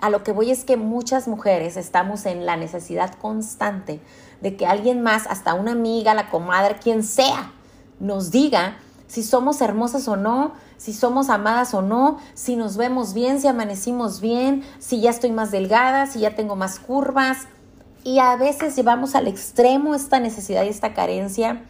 A 0.00 0.08
lo 0.08 0.22
que 0.22 0.32
voy 0.32 0.50
es 0.50 0.64
que 0.64 0.78
muchas 0.78 1.28
mujeres 1.28 1.76
estamos 1.76 2.24
en 2.24 2.46
la 2.46 2.56
necesidad 2.56 3.12
constante 3.14 4.00
de 4.40 4.56
que 4.56 4.66
alguien 4.66 5.02
más, 5.02 5.26
hasta 5.26 5.52
una 5.52 5.72
amiga, 5.72 6.14
la 6.14 6.30
comadre, 6.30 6.76
quien 6.76 7.02
sea, 7.02 7.52
nos 8.00 8.30
diga 8.30 8.78
si 9.06 9.22
somos 9.22 9.60
hermosas 9.60 10.08
o 10.08 10.16
no, 10.16 10.54
si 10.76 10.92
somos 10.92 11.30
amadas 11.30 11.72
o 11.74 11.82
no, 11.82 12.18
si 12.34 12.56
nos 12.56 12.76
vemos 12.76 13.14
bien, 13.14 13.40
si 13.40 13.46
amanecimos 13.46 14.20
bien, 14.20 14.64
si 14.78 15.00
ya 15.00 15.10
estoy 15.10 15.30
más 15.30 15.50
delgada, 15.50 16.06
si 16.06 16.20
ya 16.20 16.34
tengo 16.34 16.56
más 16.56 16.80
curvas. 16.80 17.46
Y 18.02 18.18
a 18.18 18.34
veces 18.36 18.76
llevamos 18.76 19.14
al 19.14 19.28
extremo 19.28 19.94
esta 19.94 20.20
necesidad 20.20 20.64
y 20.64 20.68
esta 20.68 20.94
carencia 20.94 21.62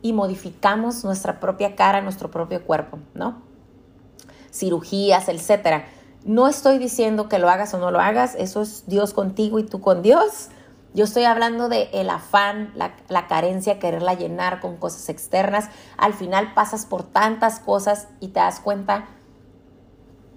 y 0.00 0.12
modificamos 0.12 1.04
nuestra 1.04 1.40
propia 1.40 1.76
cara, 1.76 2.02
nuestro 2.02 2.30
propio 2.30 2.64
cuerpo, 2.64 2.98
¿no? 3.14 3.42
Cirugías, 4.52 5.28
etcétera. 5.28 5.86
No 6.24 6.46
estoy 6.46 6.78
diciendo 6.78 7.28
que 7.28 7.38
lo 7.38 7.50
hagas 7.50 7.74
o 7.74 7.78
no 7.78 7.90
lo 7.90 8.00
hagas, 8.00 8.34
eso 8.36 8.62
es 8.62 8.84
Dios 8.86 9.12
contigo 9.12 9.58
y 9.58 9.64
tú 9.64 9.80
con 9.80 10.02
Dios. 10.02 10.50
Yo 10.94 11.04
estoy 11.04 11.24
hablando 11.24 11.68
de 11.68 11.88
el 11.92 12.10
afán, 12.10 12.72
la, 12.74 12.94
la, 13.08 13.26
carencia, 13.26 13.78
quererla 13.78 14.14
llenar 14.14 14.60
con 14.60 14.76
cosas 14.76 15.08
externas. 15.08 15.70
Al 15.96 16.12
final 16.12 16.52
pasas 16.52 16.84
por 16.84 17.02
tantas 17.02 17.60
cosas 17.60 18.08
y 18.20 18.28
te 18.28 18.40
das 18.40 18.60
cuenta 18.60 19.06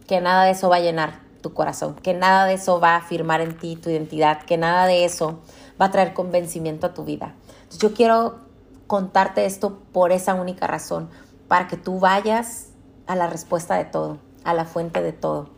que 0.08 0.22
nada 0.22 0.46
de 0.46 0.52
eso 0.52 0.70
va 0.70 0.78
a 0.78 0.80
llenar 0.80 1.26
tu 1.41 1.54
corazón, 1.54 1.96
que 1.96 2.13
nada 2.13 2.46
de 2.46 2.54
eso 2.54 2.80
va 2.80 2.91
a 2.91 2.98
afirmar 2.98 3.41
en 3.41 3.58
ti 3.58 3.76
tu 3.76 3.89
identidad, 3.89 4.41
que 4.44 4.58
nada 4.58 4.88
de 4.88 5.06
eso 5.06 5.41
va 5.80 5.88
a 5.88 5.91
traer 5.91 6.13
convencimiento 6.13 6.88
a 6.88 6.94
tu 6.94 7.04
vida. 7.04 7.36
Entonces, 7.58 7.80
yo 7.80 7.94
quiero 7.94 8.39
contarte 8.88 9.46
esto 9.46 9.80
por 9.91 10.12
esa 10.12 10.36
única 10.36 10.68
razón, 10.68 11.10
para 11.48 11.68
que 11.68 11.78
tú 11.78 12.00
vayas 12.00 12.70
a 13.08 13.15
la 13.15 13.28
respuesta 13.28 13.76
de 13.76 13.86
todo, 13.86 14.18
a 14.44 14.54
la 14.54 14.65
fuente 14.65 15.02
de 15.02 15.13
todo, 15.13 15.50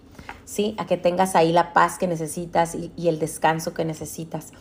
¿sí? 0.43 0.75
A 0.77 0.85
que 0.85 0.97
tengas 0.97 1.35
ahí 1.35 1.51
la 1.51 1.71
paz 1.71 1.97
que 1.97 2.07
necesitas 2.07 2.75
y, 2.75 2.91
y 2.97 3.07
el 3.07 3.19
descanso 3.19 3.73
que 3.73 3.85
necesitas. 3.85 4.51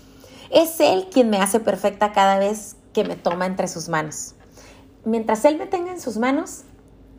Es 0.50 0.78
Él 0.80 1.08
quien 1.12 1.30
me 1.30 1.38
hace 1.38 1.60
perfecta 1.60 2.12
cada 2.12 2.38
vez 2.38 2.76
que 2.92 3.04
me 3.04 3.16
toma 3.16 3.46
entre 3.46 3.68
sus 3.68 3.88
manos. 3.88 4.34
Mientras 5.04 5.44
Él 5.44 5.58
me 5.58 5.66
tenga 5.66 5.92
en 5.92 6.00
sus 6.00 6.16
manos, 6.16 6.62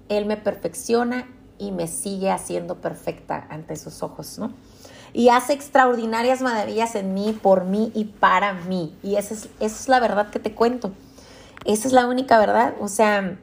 Él 0.10 0.26
me 0.26 0.38
perfecciona 0.38 1.28
y 1.58 1.72
me 1.72 1.88
sigue 1.88 2.32
haciendo 2.32 2.82
perfecta 2.82 3.48
ante 3.50 3.76
sus 3.76 4.04
ojos, 4.04 4.38
¿no? 4.38 4.54
Y 5.14 5.30
hace 5.30 5.54
extraordinarias 5.54 6.42
maravillas 6.42 6.96
en 6.96 7.14
mí, 7.14 7.38
por 7.42 7.64
mí 7.66 7.92
y 7.96 8.06
para 8.06 8.54
mí. 8.54 8.96
Y 9.02 9.16
esa 9.16 9.36
es, 9.60 9.88
la 9.88 10.00
verdad 10.00 10.30
que 10.30 10.40
te 10.40 10.54
cuento. 10.54 10.92
Esa 11.66 11.88
es 11.88 11.94
la 11.94 12.08
única 12.08 12.38
verdad. 12.38 12.76
O 12.80 12.88
sea, 12.88 13.40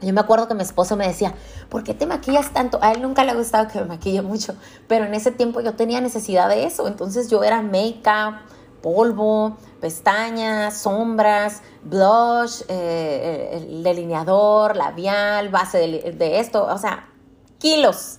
yo 0.00 0.12
me 0.12 0.20
acuerdo 0.20 0.48
que 0.48 0.54
mi 0.54 0.62
esposo 0.62 0.96
me 0.96 1.06
decía, 1.06 1.34
¿por 1.68 1.84
qué 1.84 1.92
te 1.92 2.06
maquillas 2.06 2.52
tanto? 2.52 2.78
A 2.82 2.92
él 2.92 3.02
nunca 3.02 3.24
le 3.24 3.32
ha 3.32 3.34
gustado 3.34 3.68
que 3.68 3.80
me 3.80 3.86
maquille 3.86 4.22
mucho, 4.22 4.54
pero 4.88 5.04
en 5.04 5.14
ese 5.14 5.32
tiempo 5.32 5.60
yo 5.60 5.74
tenía 5.74 6.00
necesidad 6.00 6.48
de 6.48 6.64
eso. 6.64 6.86
Entonces 6.88 7.28
yo 7.28 7.42
era 7.44 7.62
make-up, 7.62 8.36
polvo, 8.82 9.56
pestañas, 9.80 10.76
sombras, 10.76 11.62
blush, 11.82 12.62
eh, 12.68 13.50
el 13.54 13.82
delineador, 13.82 14.76
labial, 14.76 15.48
base 15.48 15.78
de, 15.78 16.12
de, 16.12 16.40
esto, 16.40 16.66
o 16.66 16.78
sea, 16.78 17.08
kilos. 17.58 18.18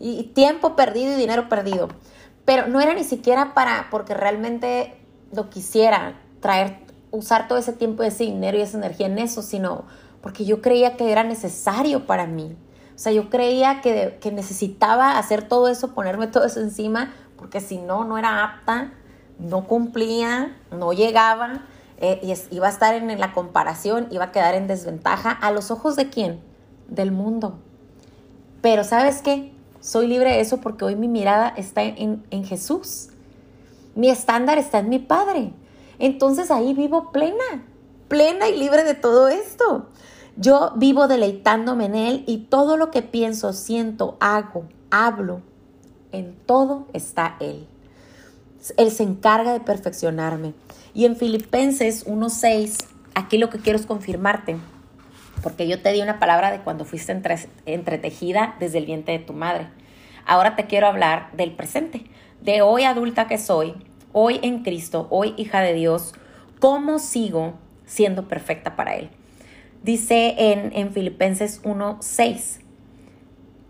Y 0.00 0.24
tiempo 0.34 0.76
perdido 0.76 1.12
y 1.12 1.16
dinero 1.16 1.48
perdido. 1.48 1.88
Pero 2.44 2.68
no 2.68 2.80
era 2.80 2.94
ni 2.94 3.04
siquiera 3.04 3.52
para, 3.52 3.88
porque 3.90 4.14
realmente 4.14 4.98
lo 5.32 5.50
quisiera, 5.50 6.20
traer, 6.40 6.78
usar 7.10 7.48
todo 7.48 7.58
ese 7.58 7.72
tiempo, 7.72 8.02
ese 8.02 8.24
dinero 8.24 8.56
y 8.58 8.62
esa 8.62 8.78
energía 8.78 9.06
en 9.06 9.18
eso, 9.18 9.42
sino 9.42 9.84
porque 10.22 10.44
yo 10.44 10.60
creía 10.60 10.96
que 10.96 11.10
era 11.10 11.24
necesario 11.24 12.06
para 12.06 12.26
mí. 12.26 12.56
O 12.94 12.98
sea, 12.98 13.12
yo 13.12 13.30
creía 13.30 13.80
que, 13.80 14.18
que 14.20 14.32
necesitaba 14.32 15.18
hacer 15.18 15.46
todo 15.46 15.68
eso, 15.68 15.94
ponerme 15.94 16.26
todo 16.26 16.44
eso 16.44 16.60
encima, 16.60 17.12
porque 17.36 17.60
si 17.60 17.78
no, 17.78 18.04
no 18.04 18.18
era 18.18 18.44
apta, 18.44 18.92
no 19.38 19.66
cumplía, 19.66 20.56
no 20.70 20.92
llegaba, 20.92 21.62
eh, 22.00 22.20
y 22.22 22.54
iba 22.54 22.66
a 22.68 22.70
estar 22.70 22.94
en, 22.94 23.18
la 23.18 23.32
comparación, 23.32 24.06
iba 24.10 24.26
a 24.26 24.32
quedar 24.32 24.54
en 24.54 24.66
desventaja. 24.66 25.30
¿A 25.30 25.50
los 25.50 25.70
ojos 25.70 25.96
de 25.96 26.08
quién? 26.08 26.40
Del 26.88 27.12
mundo. 27.12 27.58
Pero 28.60 28.84
¿sabes 28.84 29.20
qué? 29.22 29.52
Soy 29.80 30.06
libre 30.06 30.30
de 30.30 30.40
eso 30.40 30.58
porque 30.58 30.84
hoy 30.84 30.96
mi 30.96 31.08
mirada 31.08 31.52
está 31.56 31.82
en, 31.82 32.24
en 32.30 32.44
Jesús. 32.44 33.08
Mi 33.94 34.10
estándar 34.10 34.58
está 34.58 34.78
en 34.78 34.88
mi 34.88 34.98
Padre. 34.98 35.52
Entonces 35.98 36.50
ahí 36.50 36.74
vivo 36.74 37.10
plena, 37.10 37.64
plena 38.06 38.48
y 38.48 38.58
libre 38.58 38.84
de 38.84 38.94
todo 38.94 39.28
esto. 39.28 39.88
Yo 40.36 40.72
vivo 40.76 41.08
deleitándome 41.08 41.86
en 41.86 41.94
Él 41.96 42.24
y 42.28 42.38
todo 42.38 42.76
lo 42.76 42.92
que 42.92 43.02
pienso, 43.02 43.52
siento, 43.52 44.16
hago, 44.20 44.66
hablo, 44.90 45.40
en 46.12 46.36
todo 46.46 46.86
está 46.92 47.36
Él. 47.40 47.66
Él 48.76 48.90
se 48.90 49.02
encarga 49.02 49.52
de 49.52 49.60
perfeccionarme. 49.60 50.54
Y 50.94 51.04
en 51.04 51.16
Filipenses 51.16 52.06
1.6, 52.06 52.86
aquí 53.14 53.38
lo 53.38 53.50
que 53.50 53.58
quiero 53.58 53.78
es 53.78 53.86
confirmarte, 53.86 54.56
porque 55.42 55.68
yo 55.68 55.80
te 55.80 55.92
di 55.92 56.00
una 56.00 56.18
palabra 56.18 56.50
de 56.50 56.60
cuando 56.60 56.84
fuiste 56.84 57.12
entre, 57.12 57.36
entretejida 57.66 58.56
desde 58.60 58.78
el 58.78 58.86
vientre 58.86 59.18
de 59.18 59.24
tu 59.24 59.32
madre. 59.32 59.68
Ahora 60.26 60.56
te 60.56 60.66
quiero 60.66 60.86
hablar 60.86 61.30
del 61.32 61.52
presente, 61.52 62.04
de 62.40 62.62
hoy 62.62 62.84
adulta 62.84 63.28
que 63.28 63.38
soy, 63.38 63.74
hoy 64.12 64.40
en 64.42 64.62
Cristo, 64.62 65.06
hoy 65.10 65.34
hija 65.36 65.60
de 65.60 65.74
Dios, 65.74 66.14
cómo 66.60 66.98
sigo 66.98 67.54
siendo 67.86 68.28
perfecta 68.28 68.76
para 68.76 68.96
Él. 68.96 69.10
Dice 69.82 70.34
en, 70.36 70.72
en 70.74 70.92
Filipenses 70.92 71.62
1:6, 71.62 72.60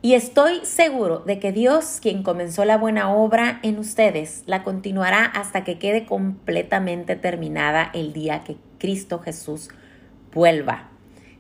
y 0.01 0.15
estoy 0.15 0.61
seguro 0.65 1.21
de 1.21 1.41
que 1.41 1.51
Dios, 1.51 1.99
quien 2.01 2.23
comenzó 2.23 2.65
la 2.65 2.79
buena 2.79 3.13
obra 3.13 3.59
en 3.63 3.79
ustedes, 3.79 4.45
la 4.47 4.63
continuará 4.63 5.25
hasta 5.25 5.65
que 5.65 5.79
quede 5.79 6.07
completamente 6.07 7.17
terminada 7.17 7.91
el 7.93 8.13
día 8.13 8.45
que 8.45 8.57
Cristo 8.79 9.19
Jesús 9.19 9.71
vuelva. 10.33 10.89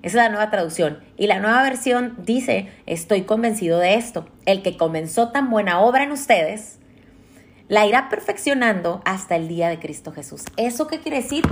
Esa 0.03 0.09
es 0.09 0.15
la 0.15 0.29
nueva 0.29 0.51
traducción. 0.51 0.99
Y 1.17 1.29
la 1.29 1.39
nueva 1.39 1.63
versión 1.63 2.17
dice, 2.19 2.69
estoy 2.87 3.23
convencido 3.23 3.79
de 3.79 3.95
esto. 3.95 4.27
El 4.45 4.63
que 4.63 4.77
comenzó 4.77 5.31
tan 5.31 5.51
buena 5.51 5.81
obra 5.81 6.03
en 6.03 6.11
ustedes, 6.11 6.79
la 7.69 7.87
irá 7.87 8.09
perfeccionando 8.09 9.03
hasta 9.05 9.37
el 9.37 9.47
día 9.47 9.69
de 9.69 9.79
Cristo 9.79 10.11
Jesús. 10.11 10.45
¿Eso 10.57 10.89
qué 10.89 10.99
quiere 10.99 11.19
decir? 11.19 11.45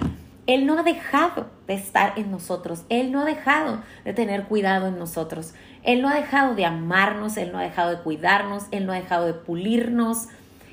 Él 0.46 0.64
no 0.64 0.78
ha 0.78 0.82
dejado 0.84 1.46
de 1.66 1.74
estar 1.74 2.12
en 2.16 2.30
nosotros, 2.30 2.84
Él 2.88 3.10
no 3.10 3.20
ha 3.20 3.24
dejado 3.24 3.82
de 4.04 4.12
tener 4.12 4.44
cuidado 4.44 4.86
en 4.86 4.98
nosotros, 4.98 5.54
Él 5.82 6.02
no 6.02 6.08
ha 6.08 6.14
dejado 6.14 6.54
de 6.54 6.64
amarnos, 6.64 7.36
Él 7.36 7.50
no 7.50 7.58
ha 7.58 7.62
dejado 7.62 7.90
de 7.90 8.02
cuidarnos, 8.02 8.64
Él 8.70 8.86
no 8.86 8.92
ha 8.92 8.96
dejado 8.96 9.26
de 9.26 9.34
pulirnos, 9.34 10.28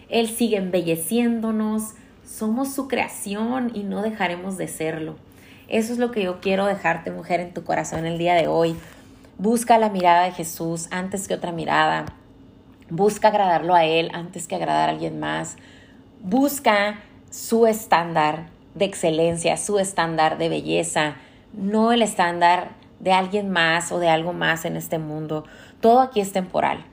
Él 0.09 0.27
sigue 0.29 0.57
embelleciéndonos, 0.57 1.93
somos 2.23 2.73
su 2.73 2.88
creación 2.88 3.71
y 3.73 3.83
no 3.83 4.03
dejaremos 4.03 4.57
de 4.57 4.67
serlo. 4.67 5.15
Eso 5.67 5.91
es 5.91 5.97
lo 5.97 6.12
que 6.12 6.23
yo 6.23 6.39
quiero 6.39 6.67
dejarte, 6.67 7.09
mujer, 7.09 7.39
en 7.39 7.53
tu 7.53 7.63
corazón 7.63 8.05
el 8.05 8.19
día 8.19 8.36
de 8.36 8.47
hoy. 8.47 8.75
Busca 9.39 9.79
la 9.79 9.89
mirada 9.89 10.25
de 10.25 10.31
Jesús 10.31 10.88
antes 10.91 11.27
que 11.27 11.33
otra 11.33 11.51
mirada. 11.51 12.05
Busca 12.91 13.29
agradarlo 13.29 13.73
a 13.73 13.86
Él 13.86 14.12
antes 14.13 14.47
que 14.47 14.55
agradar 14.55 14.89
a 14.89 14.91
alguien 14.91 15.19
más. 15.19 15.55
Busca 16.21 16.99
su 17.31 17.65
estándar 17.65 18.53
de 18.75 18.86
excelencia, 18.86 19.57
su 19.57 19.79
estándar 19.79 20.38
de 20.38 20.49
belleza, 20.49 21.15
no 21.53 21.91
el 21.91 22.01
estándar 22.01 22.71
de 22.99 23.12
alguien 23.12 23.49
más 23.49 23.91
o 23.91 23.99
de 23.99 24.09
algo 24.09 24.33
más 24.33 24.65
en 24.65 24.77
este 24.77 24.97
mundo. 24.97 25.45
Todo 25.81 26.01
aquí 26.01 26.21
es 26.21 26.31
temporal. 26.31 26.86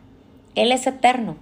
Él 0.55 0.73
es 0.73 0.87
eterno. 0.87 1.37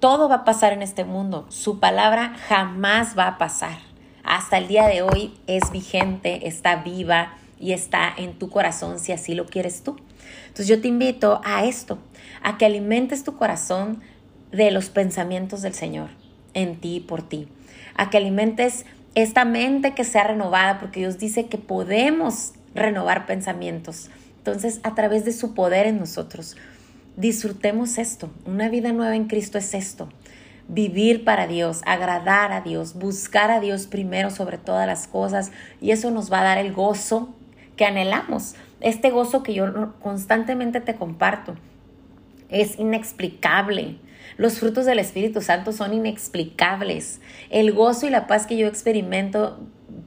Todo 0.00 0.28
va 0.28 0.36
a 0.36 0.44
pasar 0.44 0.72
en 0.72 0.82
este 0.82 1.04
mundo. 1.04 1.46
Su 1.48 1.78
palabra 1.78 2.34
jamás 2.48 3.16
va 3.16 3.26
a 3.26 3.38
pasar. 3.38 3.78
Hasta 4.24 4.58
el 4.58 4.68
día 4.68 4.86
de 4.86 5.02
hoy 5.02 5.34
es 5.46 5.70
vigente, 5.70 6.48
está 6.48 6.76
viva 6.76 7.34
y 7.58 7.72
está 7.72 8.12
en 8.16 8.38
tu 8.38 8.50
corazón 8.50 8.98
si 8.98 9.12
así 9.12 9.34
lo 9.34 9.46
quieres 9.46 9.82
tú. 9.82 9.96
Entonces 10.42 10.68
yo 10.68 10.80
te 10.80 10.88
invito 10.88 11.40
a 11.44 11.64
esto, 11.64 11.98
a 12.42 12.58
que 12.58 12.66
alimentes 12.66 13.24
tu 13.24 13.36
corazón 13.36 14.02
de 14.50 14.70
los 14.70 14.88
pensamientos 14.88 15.62
del 15.62 15.74
Señor 15.74 16.10
en 16.54 16.76
ti 16.76 16.96
y 16.96 17.00
por 17.00 17.22
ti, 17.22 17.48
a 17.94 18.10
que 18.10 18.16
alimentes 18.16 18.84
esta 19.14 19.44
mente 19.44 19.94
que 19.94 20.04
sea 20.04 20.24
renovada, 20.24 20.78
porque 20.78 21.00
Dios 21.00 21.18
dice 21.18 21.46
que 21.46 21.58
podemos 21.58 22.52
renovar 22.74 23.26
pensamientos. 23.26 24.10
Entonces, 24.38 24.80
a 24.82 24.94
través 24.94 25.24
de 25.24 25.32
su 25.32 25.54
poder 25.54 25.86
en 25.86 25.98
nosotros, 25.98 26.56
disfrutemos 27.16 27.98
esto. 27.98 28.30
Una 28.46 28.68
vida 28.68 28.92
nueva 28.92 29.16
en 29.16 29.26
Cristo 29.26 29.58
es 29.58 29.74
esto. 29.74 30.08
Vivir 30.68 31.24
para 31.24 31.46
Dios, 31.46 31.82
agradar 31.84 32.52
a 32.52 32.60
Dios, 32.60 32.94
buscar 32.94 33.50
a 33.50 33.60
Dios 33.60 33.86
primero 33.86 34.30
sobre 34.30 34.56
todas 34.56 34.86
las 34.86 35.08
cosas 35.08 35.50
y 35.80 35.90
eso 35.90 36.12
nos 36.12 36.32
va 36.32 36.40
a 36.40 36.44
dar 36.44 36.58
el 36.58 36.72
gozo 36.72 37.34
que 37.76 37.84
anhelamos. 37.84 38.54
Este 38.80 39.10
gozo 39.10 39.42
que 39.42 39.52
yo 39.52 39.94
constantemente 40.00 40.80
te 40.80 40.94
comparto 40.94 41.56
es 42.48 42.78
inexplicable. 42.78 43.98
Los 44.40 44.58
frutos 44.58 44.86
del 44.86 44.98
Espíritu 44.98 45.42
Santo 45.42 45.70
son 45.70 45.92
inexplicables. 45.92 47.20
El 47.50 47.72
gozo 47.74 48.06
y 48.06 48.10
la 48.10 48.26
paz 48.26 48.46
que 48.46 48.56
yo 48.56 48.68
experimento 48.68 49.60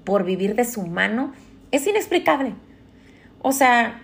por 0.06 0.24
vivir 0.24 0.56
de 0.56 0.65
su 0.65 0.88
mano 0.88 1.34
es 1.69 1.86
inexplicable. 1.86 2.56
O 3.43 3.52
sea, 3.52 4.02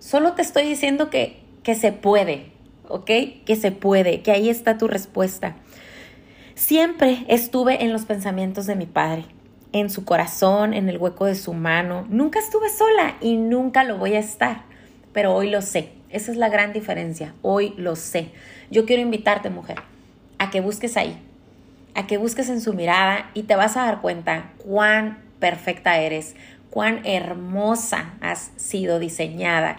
solo 0.00 0.32
te 0.32 0.42
estoy 0.42 0.64
diciendo 0.64 1.10
que, 1.10 1.44
que 1.62 1.76
se 1.76 1.92
puede, 1.92 2.50
¿ok? 2.88 3.08
Que 3.46 3.54
se 3.54 3.70
puede, 3.70 4.22
que 4.22 4.32
ahí 4.32 4.48
está 4.48 4.78
tu 4.78 4.88
respuesta. 4.88 5.54
Siempre 6.56 7.24
estuve 7.28 7.84
en 7.84 7.92
los 7.92 8.04
pensamientos 8.04 8.66
de 8.66 8.74
mi 8.74 8.86
Padre, 8.86 9.26
en 9.70 9.90
su 9.90 10.04
corazón, 10.04 10.74
en 10.74 10.88
el 10.88 10.98
hueco 10.98 11.26
de 11.26 11.36
su 11.36 11.52
mano. 11.52 12.04
Nunca 12.10 12.40
estuve 12.40 12.68
sola 12.68 13.16
y 13.20 13.36
nunca 13.36 13.84
lo 13.84 13.96
voy 13.96 14.14
a 14.14 14.18
estar, 14.18 14.64
pero 15.12 15.32
hoy 15.32 15.50
lo 15.50 15.62
sé. 15.62 15.92
Esa 16.12 16.30
es 16.30 16.36
la 16.36 16.50
gran 16.50 16.72
diferencia. 16.74 17.34
Hoy 17.40 17.74
lo 17.78 17.96
sé. 17.96 18.32
Yo 18.72 18.86
quiero 18.86 19.02
invitarte, 19.02 19.50
mujer, 19.50 19.82
a 20.38 20.48
que 20.48 20.62
busques 20.62 20.96
ahí, 20.96 21.14
a 21.94 22.06
que 22.06 22.16
busques 22.16 22.48
en 22.48 22.62
su 22.62 22.72
mirada 22.72 23.30
y 23.34 23.42
te 23.42 23.54
vas 23.54 23.76
a 23.76 23.82
dar 23.82 24.00
cuenta 24.00 24.50
cuán 24.56 25.18
perfecta 25.40 25.98
eres, 25.98 26.36
cuán 26.70 27.04
hermosa 27.04 28.14
has 28.22 28.50
sido 28.56 28.98
diseñada 28.98 29.76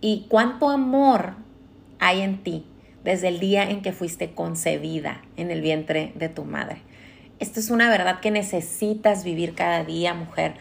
y 0.00 0.24
cuánto 0.30 0.70
amor 0.70 1.34
hay 1.98 2.22
en 2.22 2.42
ti 2.42 2.64
desde 3.04 3.28
el 3.28 3.40
día 3.40 3.68
en 3.68 3.82
que 3.82 3.92
fuiste 3.92 4.30
concebida 4.30 5.20
en 5.36 5.50
el 5.50 5.60
vientre 5.60 6.14
de 6.14 6.30
tu 6.30 6.46
madre. 6.46 6.80
Esto 7.40 7.60
es 7.60 7.68
una 7.68 7.90
verdad 7.90 8.20
que 8.20 8.30
necesitas 8.30 9.22
vivir 9.22 9.54
cada 9.54 9.84
día, 9.84 10.14
mujer, 10.14 10.54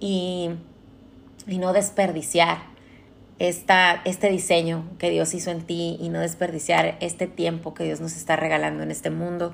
y, 0.00 0.50
y 1.46 1.58
no 1.58 1.72
desperdiciar 1.72 2.73
esta, 3.38 4.00
este 4.04 4.30
diseño 4.30 4.84
que 4.98 5.10
Dios 5.10 5.34
hizo 5.34 5.50
en 5.50 5.62
ti 5.62 5.96
y 6.00 6.08
no 6.08 6.20
desperdiciar 6.20 6.96
este 7.00 7.26
tiempo 7.26 7.74
que 7.74 7.84
Dios 7.84 8.00
nos 8.00 8.16
está 8.16 8.36
regalando 8.36 8.82
en 8.82 8.90
este 8.90 9.10
mundo 9.10 9.52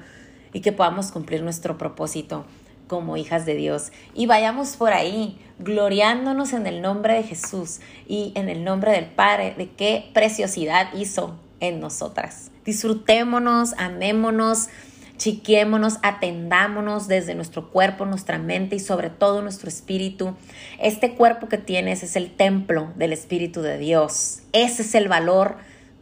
y 0.53 0.61
que 0.61 0.73
podamos 0.73 1.13
cumplir 1.13 1.43
nuestro 1.43 1.79
propósito 1.79 2.45
como 2.87 3.17
hijas 3.17 3.47
de 3.47 3.55
Dios. 3.55 3.93
Y 4.15 4.27
vayamos 4.27 4.77
por 4.77 4.93
ahí, 4.93 5.39
gloriándonos 5.61 6.53
en 6.53 6.67
el 6.67 6.83
nombre 6.83 7.15
de 7.15 7.23
Jesús 7.23 7.81
y 8.09 8.33
en 8.35 8.49
el 8.49 8.65
nombre 8.65 8.91
del 8.91 9.07
Padre, 9.07 9.55
de 9.57 9.71
qué 9.71 10.11
preciosidad 10.13 10.93
hizo 10.95 11.39
en 11.61 11.79
nosotras. 11.79 12.51
Disfrutémonos, 12.65 13.75
amémonos, 13.79 14.69
chiquiémonos, 15.21 15.99
atendámonos 16.03 17.07
desde 17.07 17.35
nuestro 17.35 17.71
cuerpo, 17.71 18.07
nuestra 18.07 18.39
mente 18.39 18.77
y 18.77 18.81
sobre 18.81 19.11
todo 19.11 19.43
nuestro 19.43 19.69
espíritu. 19.69 20.35
Este 20.81 21.13
cuerpo 21.13 21.47
que 21.47 21.59
tienes 21.59 22.03
es 22.03 22.17
el 22.17 22.31
templo 22.31 22.91
del 22.97 23.13
Espíritu 23.13 23.61
de 23.61 23.77
Dios. 23.77 24.41
Ese 24.55 24.81
es 24.81 24.95
el 24.95 25.09
valor 25.09 25.59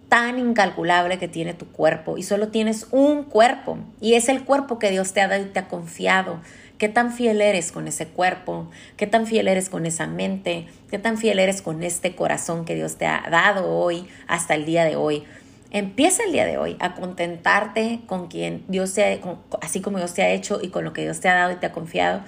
tan 0.09 0.38
incalculable 0.38 1.18
que 1.18 1.26
tiene 1.26 1.52
tu 1.52 1.66
cuerpo 1.66 2.16
y 2.16 2.22
solo 2.22 2.48
tienes 2.48 2.87
un 2.92 3.24
cuerpo 3.24 3.78
y 4.00 4.14
es 4.14 4.28
el 4.28 4.44
cuerpo 4.44 4.78
que 4.78 4.92
Dios 4.92 5.12
te 5.12 5.20
ha 5.20 5.26
dado 5.26 5.42
y 5.42 5.46
te 5.46 5.59
ha 5.59 5.66
confiado. 5.66 6.40
¿Qué 6.78 6.88
tan 6.88 7.12
fiel 7.12 7.40
eres 7.40 7.72
con 7.72 7.88
ese 7.88 8.07
cuerpo? 8.07 8.70
¿Qué 8.96 9.09
tan 9.09 9.26
fiel 9.26 9.48
eres 9.48 9.68
con 9.68 9.85
esa 9.85 10.07
mente? 10.07 10.68
¿Qué 10.92 11.00
tan 11.00 11.18
fiel 11.18 11.40
eres 11.40 11.61
con 11.61 11.83
este 11.83 12.14
corazón 12.14 12.64
que 12.64 12.76
Dios 12.76 12.94
te 12.98 13.07
ha 13.07 13.24
dado 13.28 13.68
hoy 13.68 14.07
hasta 14.28 14.54
el 14.54 14.64
día 14.64 14.85
de 14.85 14.94
hoy? 14.94 15.24
Empieza 15.70 16.24
el 16.24 16.33
día 16.33 16.46
de 16.46 16.59
hoy 16.59 16.76
a 16.81 16.94
contentarte 16.94 18.00
con 18.07 18.28
quien 18.28 18.64
Dios 18.68 18.94
te, 18.94 19.20
así 19.61 19.81
como 19.81 19.98
Dios 19.98 20.14
te 20.14 20.22
ha 20.22 20.31
hecho 20.31 20.61
y 20.62 20.68
con 20.68 20.85
lo 20.85 20.92
que 20.92 21.02
Dios 21.02 21.20
te 21.20 21.28
ha 21.28 21.35
dado 21.35 21.52
y 21.52 21.57
te 21.57 21.66
ha 21.66 21.72
confiado. 21.72 22.22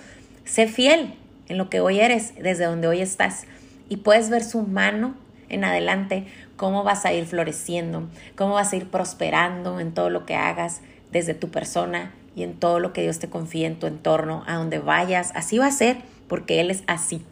Sé 0.44 0.66
fiel 0.66 1.14
en 1.48 1.56
lo 1.58 1.70
que 1.70 1.80
hoy 1.80 2.00
eres, 2.00 2.34
desde 2.40 2.66
donde 2.66 2.88
hoy 2.88 3.00
estás. 3.00 3.44
Y 3.88 3.98
puedes 3.98 4.28
ver 4.30 4.44
su 4.44 4.62
mano 4.62 5.14
en 5.48 5.64
adelante, 5.64 6.26
cómo 6.56 6.84
vas 6.84 7.04
a 7.06 7.12
ir 7.12 7.26
floreciendo, 7.26 8.08
cómo 8.36 8.54
vas 8.54 8.72
a 8.72 8.76
ir 8.76 8.88
prosperando 8.88 9.80
en 9.80 9.92
todo 9.94 10.10
lo 10.10 10.26
que 10.26 10.36
hagas 10.36 10.80
desde 11.10 11.34
tu 11.34 11.50
persona, 11.50 12.12
y 12.34 12.42
en 12.42 12.58
todo 12.58 12.78
lo 12.78 12.92
que 12.92 13.02
Dios 13.02 13.18
te 13.18 13.28
confíe 13.28 13.66
en 13.66 13.78
tu 13.78 13.86
entorno, 13.86 14.44
a 14.46 14.54
donde 14.54 14.78
vayas. 14.78 15.32
Así 15.34 15.58
va 15.58 15.66
a 15.66 15.72
ser 15.72 15.98
porque 16.28 16.60
Él 16.60 16.70
es 16.70 16.84
así. 16.86 17.24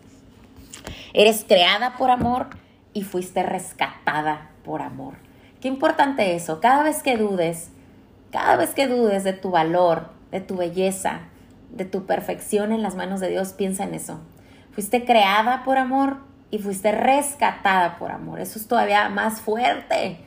Eres 1.12 1.44
creada 1.46 1.96
por 1.96 2.10
amor 2.10 2.48
y 2.92 3.02
fuiste 3.02 3.42
rescatada 3.42 4.50
por 4.64 4.82
amor. 4.82 5.14
Qué 5.60 5.68
importante 5.68 6.34
eso. 6.34 6.60
Cada 6.60 6.82
vez 6.82 7.02
que 7.02 7.16
dudes, 7.16 7.70
cada 8.30 8.56
vez 8.56 8.70
que 8.70 8.86
dudes 8.86 9.24
de 9.24 9.32
tu 9.32 9.50
valor, 9.50 10.10
de 10.30 10.40
tu 10.40 10.56
belleza, 10.56 11.20
de 11.70 11.84
tu 11.84 12.06
perfección 12.06 12.72
en 12.72 12.82
las 12.82 12.94
manos 12.94 13.20
de 13.20 13.28
Dios, 13.28 13.52
piensa 13.52 13.84
en 13.84 13.94
eso. 13.94 14.20
Fuiste 14.72 15.04
creada 15.04 15.64
por 15.64 15.78
amor 15.78 16.18
y 16.50 16.58
fuiste 16.58 16.92
rescatada 16.92 17.98
por 17.98 18.12
amor. 18.12 18.40
Eso 18.40 18.58
es 18.58 18.68
todavía 18.68 19.08
más 19.08 19.40
fuerte. 19.40 20.18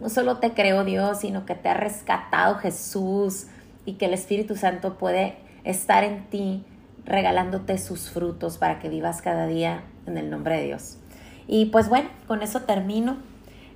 No 0.00 0.08
solo 0.08 0.38
te 0.38 0.52
creó 0.52 0.84
Dios, 0.84 1.20
sino 1.20 1.46
que 1.46 1.54
te 1.54 1.68
ha 1.68 1.74
rescatado 1.74 2.56
Jesús, 2.56 3.46
y 3.84 3.94
que 3.94 4.06
el 4.06 4.14
Espíritu 4.14 4.56
Santo 4.56 4.98
puede 4.98 5.36
estar 5.64 6.04
en 6.04 6.24
ti 6.26 6.64
regalándote 7.04 7.78
sus 7.78 8.10
frutos 8.10 8.58
para 8.58 8.78
que 8.78 8.88
vivas 8.88 9.22
cada 9.22 9.46
día 9.46 9.82
en 10.06 10.18
el 10.18 10.30
nombre 10.30 10.58
de 10.58 10.64
Dios. 10.66 10.98
Y 11.46 11.66
pues 11.66 11.88
bueno, 11.88 12.08
con 12.26 12.42
eso 12.42 12.62
termino. 12.62 13.16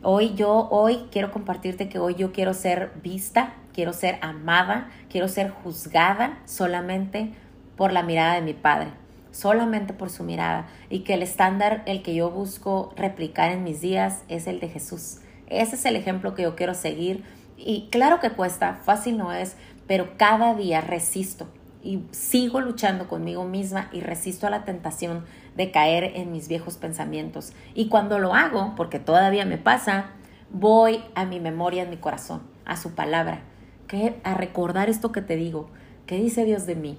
Hoy 0.06 0.34
yo, 0.34 0.68
hoy 0.70 1.06
quiero 1.10 1.32
compartirte 1.32 1.88
que 1.88 1.98
hoy 1.98 2.14
yo 2.14 2.30
quiero 2.30 2.52
ser 2.52 2.92
vista, 3.02 3.54
quiero 3.72 3.94
ser 3.94 4.18
amada, 4.20 4.90
quiero 5.08 5.28
ser 5.28 5.48
juzgada 5.48 6.42
solamente 6.44 7.32
por 7.74 7.90
la 7.90 8.02
mirada 8.02 8.34
de 8.34 8.42
mi 8.42 8.52
Padre, 8.52 8.88
solamente 9.30 9.94
por 9.94 10.10
su 10.10 10.22
mirada. 10.22 10.66
Y 10.90 11.04
que 11.04 11.14
el 11.14 11.22
estándar, 11.22 11.82
el 11.86 12.02
que 12.02 12.14
yo 12.14 12.30
busco 12.30 12.92
replicar 12.98 13.50
en 13.50 13.64
mis 13.64 13.80
días, 13.80 14.24
es 14.28 14.46
el 14.46 14.60
de 14.60 14.68
Jesús. 14.68 15.20
Ese 15.46 15.76
es 15.76 15.86
el 15.86 15.96
ejemplo 15.96 16.34
que 16.34 16.42
yo 16.42 16.54
quiero 16.54 16.74
seguir. 16.74 17.24
Y 17.56 17.88
claro 17.90 18.20
que 18.20 18.28
cuesta, 18.28 18.74
fácil 18.74 19.16
no 19.16 19.32
es, 19.32 19.56
pero 19.86 20.18
cada 20.18 20.54
día 20.54 20.82
resisto 20.82 21.48
y 21.84 22.02
sigo 22.12 22.60
luchando 22.60 23.06
conmigo 23.08 23.44
misma 23.44 23.90
y 23.92 24.00
resisto 24.00 24.46
a 24.46 24.50
la 24.50 24.64
tentación 24.64 25.24
de 25.54 25.70
caer 25.70 26.12
en 26.16 26.32
mis 26.32 26.48
viejos 26.48 26.78
pensamientos. 26.78 27.52
Y 27.74 27.88
cuando 27.88 28.18
lo 28.18 28.34
hago, 28.34 28.72
porque 28.74 28.98
todavía 28.98 29.44
me 29.44 29.58
pasa, 29.58 30.06
voy 30.50 31.04
a 31.14 31.26
mi 31.26 31.40
memoria, 31.40 31.82
en 31.82 31.90
mi 31.90 31.98
corazón, 31.98 32.40
a 32.64 32.76
su 32.76 32.94
palabra, 32.94 33.42
que 33.86 34.16
a 34.24 34.32
recordar 34.32 34.88
esto 34.88 35.12
que 35.12 35.20
te 35.20 35.36
digo, 35.36 35.68
¿qué 36.06 36.16
dice 36.16 36.46
Dios 36.46 36.64
de 36.64 36.74
mí? 36.74 36.98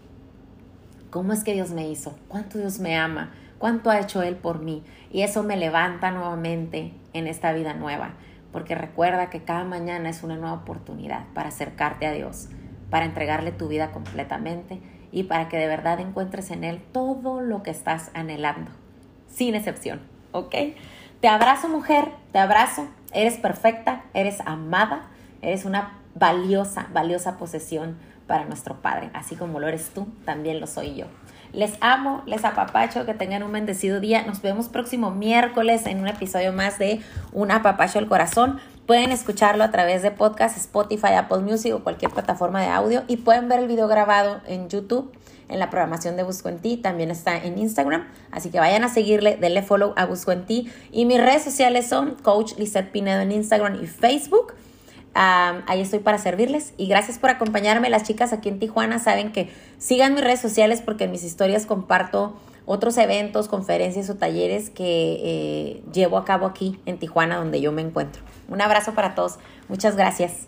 ¿Cómo 1.09 1.33
es 1.33 1.43
que 1.43 1.53
Dios 1.53 1.71
me 1.71 1.89
hizo? 1.89 2.15
¿Cuánto 2.27 2.59
Dios 2.59 2.79
me 2.79 2.95
ama? 2.95 3.31
¿Cuánto 3.57 3.89
ha 3.89 3.99
hecho 3.99 4.21
Él 4.21 4.35
por 4.35 4.59
mí? 4.59 4.83
Y 5.11 5.23
eso 5.23 5.41
me 5.41 5.57
levanta 5.57 6.11
nuevamente 6.11 6.93
en 7.13 7.25
esta 7.25 7.53
vida 7.53 7.73
nueva, 7.73 8.13
porque 8.51 8.75
recuerda 8.75 9.31
que 9.31 9.43
cada 9.43 9.63
mañana 9.63 10.09
es 10.09 10.21
una 10.21 10.35
nueva 10.35 10.53
oportunidad 10.53 11.25
para 11.33 11.49
acercarte 11.49 12.05
a 12.05 12.11
Dios 12.11 12.49
para 12.89 13.05
entregarle 13.05 13.51
tu 13.51 13.67
vida 13.67 13.91
completamente 13.91 14.79
y 15.11 15.23
para 15.23 15.49
que 15.49 15.57
de 15.57 15.67
verdad 15.67 15.99
encuentres 15.99 16.51
en 16.51 16.63
Él 16.63 16.81
todo 16.91 17.41
lo 17.41 17.63
que 17.63 17.71
estás 17.71 18.11
anhelando, 18.13 18.71
sin 19.27 19.55
excepción, 19.55 20.01
¿ok? 20.31 20.55
Te 21.21 21.27
abrazo 21.27 21.69
mujer, 21.69 22.11
te 22.31 22.39
abrazo, 22.39 22.87
eres 23.13 23.37
perfecta, 23.37 24.03
eres 24.13 24.41
amada, 24.45 25.07
eres 25.41 25.65
una 25.65 25.99
valiosa, 26.15 26.87
valiosa 26.93 27.37
posesión 27.37 27.97
para 28.27 28.45
nuestro 28.45 28.81
Padre, 28.81 29.09
así 29.13 29.35
como 29.35 29.59
lo 29.59 29.67
eres 29.67 29.91
tú, 29.91 30.07
también 30.25 30.59
lo 30.59 30.67
soy 30.67 30.95
yo. 30.95 31.05
Les 31.53 31.77
amo, 31.79 32.21
les 32.25 32.43
apapacho, 32.43 33.05
que 33.05 33.13
tengan 33.13 33.41
un 33.41 33.53
bendecido 33.53 34.01
día. 34.01 34.23
Nos 34.23 34.41
vemos 34.41 34.67
próximo 34.67 35.11
miércoles 35.11 35.85
en 35.85 36.01
un 36.01 36.09
episodio 36.09 36.51
más 36.51 36.77
de 36.79 36.99
Un 37.31 37.49
apapacho 37.49 37.97
al 37.97 38.09
corazón. 38.09 38.59
Pueden 38.85 39.11
escucharlo 39.11 39.63
a 39.63 39.71
través 39.71 40.03
de 40.03 40.11
podcast, 40.11 40.57
Spotify, 40.57 41.13
Apple 41.17 41.39
Music 41.39 41.73
o 41.73 41.83
cualquier 41.83 42.11
plataforma 42.11 42.61
de 42.61 42.67
audio. 42.67 43.03
Y 43.07 43.17
pueden 43.17 43.49
ver 43.49 43.59
el 43.59 43.67
video 43.67 43.87
grabado 43.87 44.41
en 44.45 44.69
YouTube 44.69 45.11
en 45.49 45.59
la 45.59 45.69
programación 45.69 46.17
de 46.17 46.23
Busco 46.23 46.49
en 46.49 46.59
Ti, 46.59 46.77
también 46.77 47.11
está 47.11 47.37
en 47.37 47.57
Instagram, 47.57 48.07
así 48.31 48.49
que 48.49 48.59
vayan 48.59 48.83
a 48.83 48.89
seguirle, 48.89 49.37
denle 49.37 49.61
follow 49.61 49.93
a 49.95 50.05
Busco 50.05 50.31
en 50.31 50.45
Ti. 50.45 50.71
Y 50.91 51.05
mis 51.05 51.19
redes 51.19 51.43
sociales 51.43 51.87
son 51.87 52.15
Coach 52.15 52.53
Lizette 52.57 52.91
Pinedo 52.91 53.21
en 53.21 53.31
Instagram 53.31 53.83
y 53.83 53.87
Facebook. 53.87 54.53
ahí 55.13 55.81
estoy 55.81 55.99
para 55.99 56.17
servirles. 56.17 56.73
Y 56.77 56.87
gracias 56.87 57.19
por 57.19 57.29
acompañarme. 57.29 57.89
Las 57.89 58.03
chicas 58.03 58.33
aquí 58.33 58.49
en 58.49 58.59
Tijuana 58.59 58.99
saben 58.99 59.31
que 59.31 59.49
sigan 59.77 60.13
mis 60.13 60.23
redes 60.23 60.41
sociales 60.41 60.81
porque 60.81 61.05
en 61.05 61.11
mis 61.11 61.23
historias 61.23 61.65
comparto 61.65 62.35
otros 62.65 62.97
eventos, 62.97 63.47
conferencias 63.47 64.09
o 64.09 64.15
talleres 64.15 64.69
que 64.69 65.19
eh, 65.23 65.83
llevo 65.93 66.17
a 66.17 66.25
cabo 66.25 66.45
aquí 66.45 66.79
en 66.85 66.97
Tijuana 66.97 67.37
donde 67.37 67.61
yo 67.61 67.71
me 67.71 67.81
encuentro. 67.81 68.21
Un 68.47 68.61
abrazo 68.61 68.93
para 68.93 69.15
todos. 69.15 69.37
Muchas 69.69 69.95
gracias. 69.95 70.47